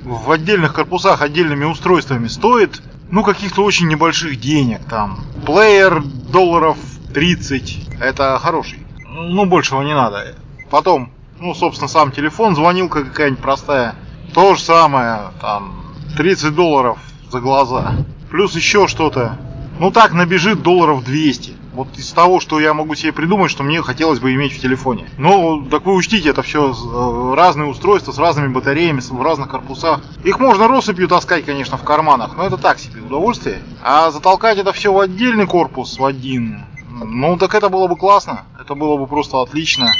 в 0.02 0.30
отдельных 0.32 0.74
корпусах, 0.74 1.22
отдельными 1.22 1.64
устройствами 1.64 2.26
стоит, 2.26 2.82
ну, 3.10 3.22
каких-то 3.22 3.62
очень 3.62 3.86
небольших 3.86 4.40
денег. 4.40 4.80
Там, 4.90 5.20
плеер 5.46 6.02
долларов 6.02 6.76
30, 7.12 8.00
это 8.00 8.38
хороший. 8.40 8.84
Ну, 9.08 9.44
большего 9.46 9.82
не 9.82 9.94
надо. 9.94 10.34
Потом, 10.70 11.12
ну, 11.38 11.54
собственно, 11.54 11.88
сам 11.88 12.10
телефон, 12.10 12.56
звонилка 12.56 13.04
какая-нибудь 13.04 13.40
простая 13.42 13.94
то 14.32 14.56
же 14.56 14.60
самое, 14.60 15.30
там, 15.40 15.80
30 16.16 16.52
долларов 16.52 16.98
за 17.34 17.40
глаза. 17.40 17.94
Плюс 18.30 18.54
еще 18.54 18.86
что-то. 18.86 19.36
Ну 19.80 19.90
так, 19.90 20.12
набежит 20.12 20.62
долларов 20.62 21.04
200. 21.04 21.52
Вот 21.72 21.88
из 21.98 22.12
того, 22.12 22.38
что 22.38 22.60
я 22.60 22.72
могу 22.74 22.94
себе 22.94 23.12
придумать, 23.12 23.50
что 23.50 23.64
мне 23.64 23.82
хотелось 23.82 24.20
бы 24.20 24.32
иметь 24.34 24.56
в 24.56 24.60
телефоне. 24.60 25.08
Ну, 25.18 25.66
так 25.68 25.84
вы 25.84 25.94
учтите, 25.94 26.28
это 26.28 26.42
все 26.42 26.72
э, 26.72 27.34
разные 27.34 27.68
устройства 27.68 28.12
с 28.12 28.18
разными 28.18 28.52
батареями, 28.52 29.00
в 29.00 29.20
разных 29.20 29.48
корпусах. 29.48 30.00
Их 30.22 30.38
можно 30.38 30.68
россыпью 30.68 31.08
таскать, 31.08 31.44
конечно, 31.44 31.76
в 31.76 31.82
карманах, 31.82 32.36
но 32.36 32.44
это 32.44 32.56
так 32.56 32.78
себе 32.78 33.00
удовольствие. 33.00 33.58
А 33.82 34.12
затолкать 34.12 34.58
это 34.58 34.72
все 34.72 34.92
в 34.92 35.00
отдельный 35.00 35.48
корпус, 35.48 35.98
в 35.98 36.04
один, 36.04 36.64
ну 36.88 37.36
так 37.36 37.56
это 37.56 37.68
было 37.68 37.88
бы 37.88 37.96
классно. 37.96 38.44
Это 38.60 38.76
было 38.76 38.96
бы 38.96 39.08
просто 39.08 39.42
отлично. 39.42 39.92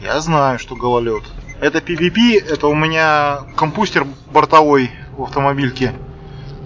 Я 0.00 0.20
знаю, 0.20 0.60
что 0.60 0.76
гололед. 0.76 1.24
Это 1.60 1.78
PPP, 1.78 2.44
это 2.46 2.68
у 2.68 2.74
меня 2.74 3.38
компустер 3.56 4.06
бортовой 4.32 4.90
в 5.16 5.22
автомобильке. 5.22 5.94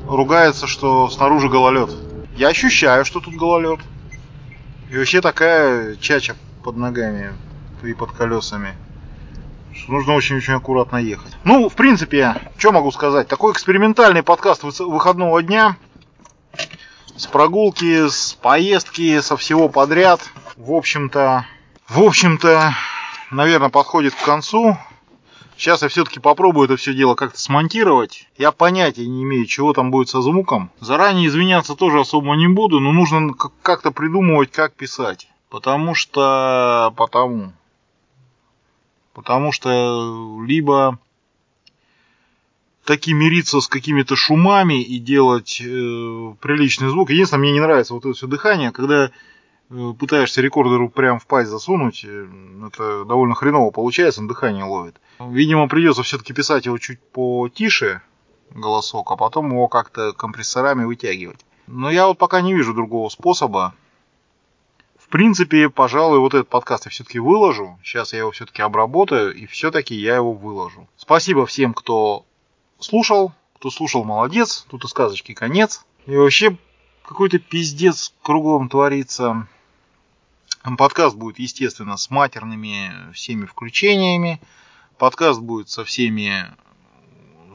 Ругается, 0.07 0.67
что 0.67 1.09
снаружи 1.11 1.49
гололед. 1.49 1.91
Я 2.37 2.49
ощущаю, 2.49 3.05
что 3.05 3.21
тут 3.21 3.35
гололед. 3.35 3.81
И 4.91 4.97
вообще 4.97 5.21
такая 5.21 5.97
чача 5.97 6.35
под 6.65 6.77
ногами 6.77 7.35
и 7.83 7.93
под 7.93 8.13
колесами. 8.13 8.75
Что 9.75 9.93
нужно 9.93 10.15
очень-очень 10.15 10.55
аккуратно 10.55 10.97
ехать. 10.97 11.37
Ну, 11.45 11.69
в 11.69 11.75
принципе, 11.75 12.37
что 12.57 12.73
могу 12.73 12.91
сказать? 12.91 13.29
Такой 13.29 13.53
экспериментальный 13.53 14.23
подкаст 14.23 14.63
выходного 14.63 15.43
дня. 15.43 15.77
С 17.17 17.27
прогулки, 17.27 18.09
с 18.09 18.33
поездки, 18.41 19.21
со 19.21 19.37
всего 19.37 19.69
подряд. 19.69 20.21
В 20.57 20.73
общем-то, 20.73 21.45
в 21.89 22.01
общем-то, 22.01 22.75
наверное, 23.31 23.69
подходит 23.69 24.15
к 24.15 24.25
концу. 24.25 24.77
Сейчас 25.59 25.83
я 25.83 25.88
все-таки 25.88 26.21
попробую 26.21 26.66
это 26.66 26.77
все 26.77 26.94
дело 26.94 27.16
как-то 27.16 27.40
смонтировать. 27.40 28.29
Я 28.38 28.53
понятия 28.53 29.09
не 29.09 29.25
имею, 29.25 29.44
чего 29.44 29.73
там 29.73 29.90
будет 29.90 30.09
со 30.09 30.23
звуком. 30.23 30.71
Заранее 30.79 31.27
извиняться 31.27 31.75
тоже 31.75 31.99
особо 31.99 32.37
не 32.37 32.47
буду, 32.47 32.79
но 32.79 32.92
нужно 32.92 33.35
как-то 33.35 33.90
придумывать, 33.90 34.53
как 34.53 34.75
писать. 34.75 35.29
Потому 35.51 35.97
что... 35.97 36.94
Потому. 36.97 37.53
Потому 39.14 39.51
что 39.51 40.44
либо 40.47 41.01
таки 42.85 43.12
мириться 43.12 43.61
с 43.61 43.66
какими-то 43.66 44.14
шумами 44.14 44.81
и 44.81 45.01
делать 45.01 45.61
э, 45.61 46.35
приличный 46.40 46.88
звук. 46.88 47.11
Единственное, 47.11 47.40
мне 47.40 47.53
не 47.53 47.61
нравится 47.61 47.94
вот 47.94 48.05
это 48.07 48.14
все 48.14 48.29
дыхание, 48.29 48.71
когда 48.71 49.11
пытаешься 49.68 50.40
рекордеру 50.40 50.88
прям 50.88 51.18
в 51.18 51.26
пасть 51.26 51.50
засунуть, 51.50 52.04
э, 52.04 52.26
это 52.66 53.04
довольно 53.04 53.35
хреново 53.35 53.70
получается, 53.70 54.20
он 54.20 54.28
дыхание 54.28 54.64
ловит. 54.64 55.00
Видимо, 55.20 55.68
придется 55.68 56.02
все-таки 56.02 56.33
писать 56.33 56.66
его 56.66 56.78
чуть 56.78 57.00
потише, 57.00 58.02
голосок, 58.50 59.11
а 59.11 59.16
потом 59.16 59.50
его 59.50 59.68
как-то 59.68 60.12
компрессорами 60.12 60.85
вытягивать. 60.85 61.44
Но 61.66 61.90
я 61.90 62.07
вот 62.07 62.18
пока 62.18 62.40
не 62.40 62.54
вижу 62.54 62.72
другого 62.72 63.09
способа. 63.11 63.74
В 64.96 65.09
принципе, 65.09 65.68
пожалуй, 65.68 66.18
вот 66.18 66.35
этот 66.35 66.48
подкаст 66.48 66.87
я 66.87 66.90
все-таки 66.90 67.18
выложу. 67.18 67.78
Сейчас 67.83 68.12
я 68.12 68.20
его 68.20 68.31
все-таки 68.31 68.62
обработаю, 68.62 69.35
и 69.35 69.46
все-таки 69.46 69.94
я 69.94 70.16
его 70.16 70.33
выложу. 70.33 70.88
Спасибо 70.96 71.46
всем, 71.46 71.74
кто 71.74 72.24
слушал. 72.78 73.33
Кто 73.57 73.70
слушал, 73.70 74.04
молодец. 74.04 74.66
Тут 74.70 74.85
и 74.85 74.88
сказочки 74.88 75.35
конец. 75.35 75.85
И 76.07 76.16
вообще, 76.16 76.57
какой-то 77.04 77.38
пиздец 77.38 78.14
кругом 78.22 78.68
творится. 78.68 79.46
Подкаст 80.76 81.16
будет, 81.16 81.38
естественно, 81.38 81.96
с 81.96 82.11
матерными 82.11 83.12
всеми 83.12 83.46
включениями. 83.46 84.40
Подкаст 84.98 85.40
будет 85.40 85.68
со 85.68 85.85
всеми 85.85 86.46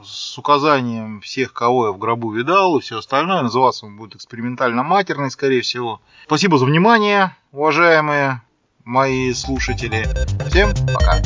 с 0.02 0.36
указанием 0.38 1.20
всех, 1.20 1.52
кого 1.52 1.86
я 1.86 1.92
в 1.92 1.98
гробу 1.98 2.30
видал 2.30 2.76
и 2.76 2.80
все 2.80 2.98
остальное. 2.98 3.42
Называться 3.42 3.86
он 3.86 3.96
будет 3.96 4.16
экспериментально 4.16 4.82
матерный, 4.82 5.30
скорее 5.30 5.62
всего. 5.62 6.00
Спасибо 6.26 6.58
за 6.58 6.66
внимание, 6.66 7.36
уважаемые 7.52 8.42
мои 8.84 9.32
слушатели. 9.32 10.06
Всем 10.48 10.72
пока. 10.92 11.22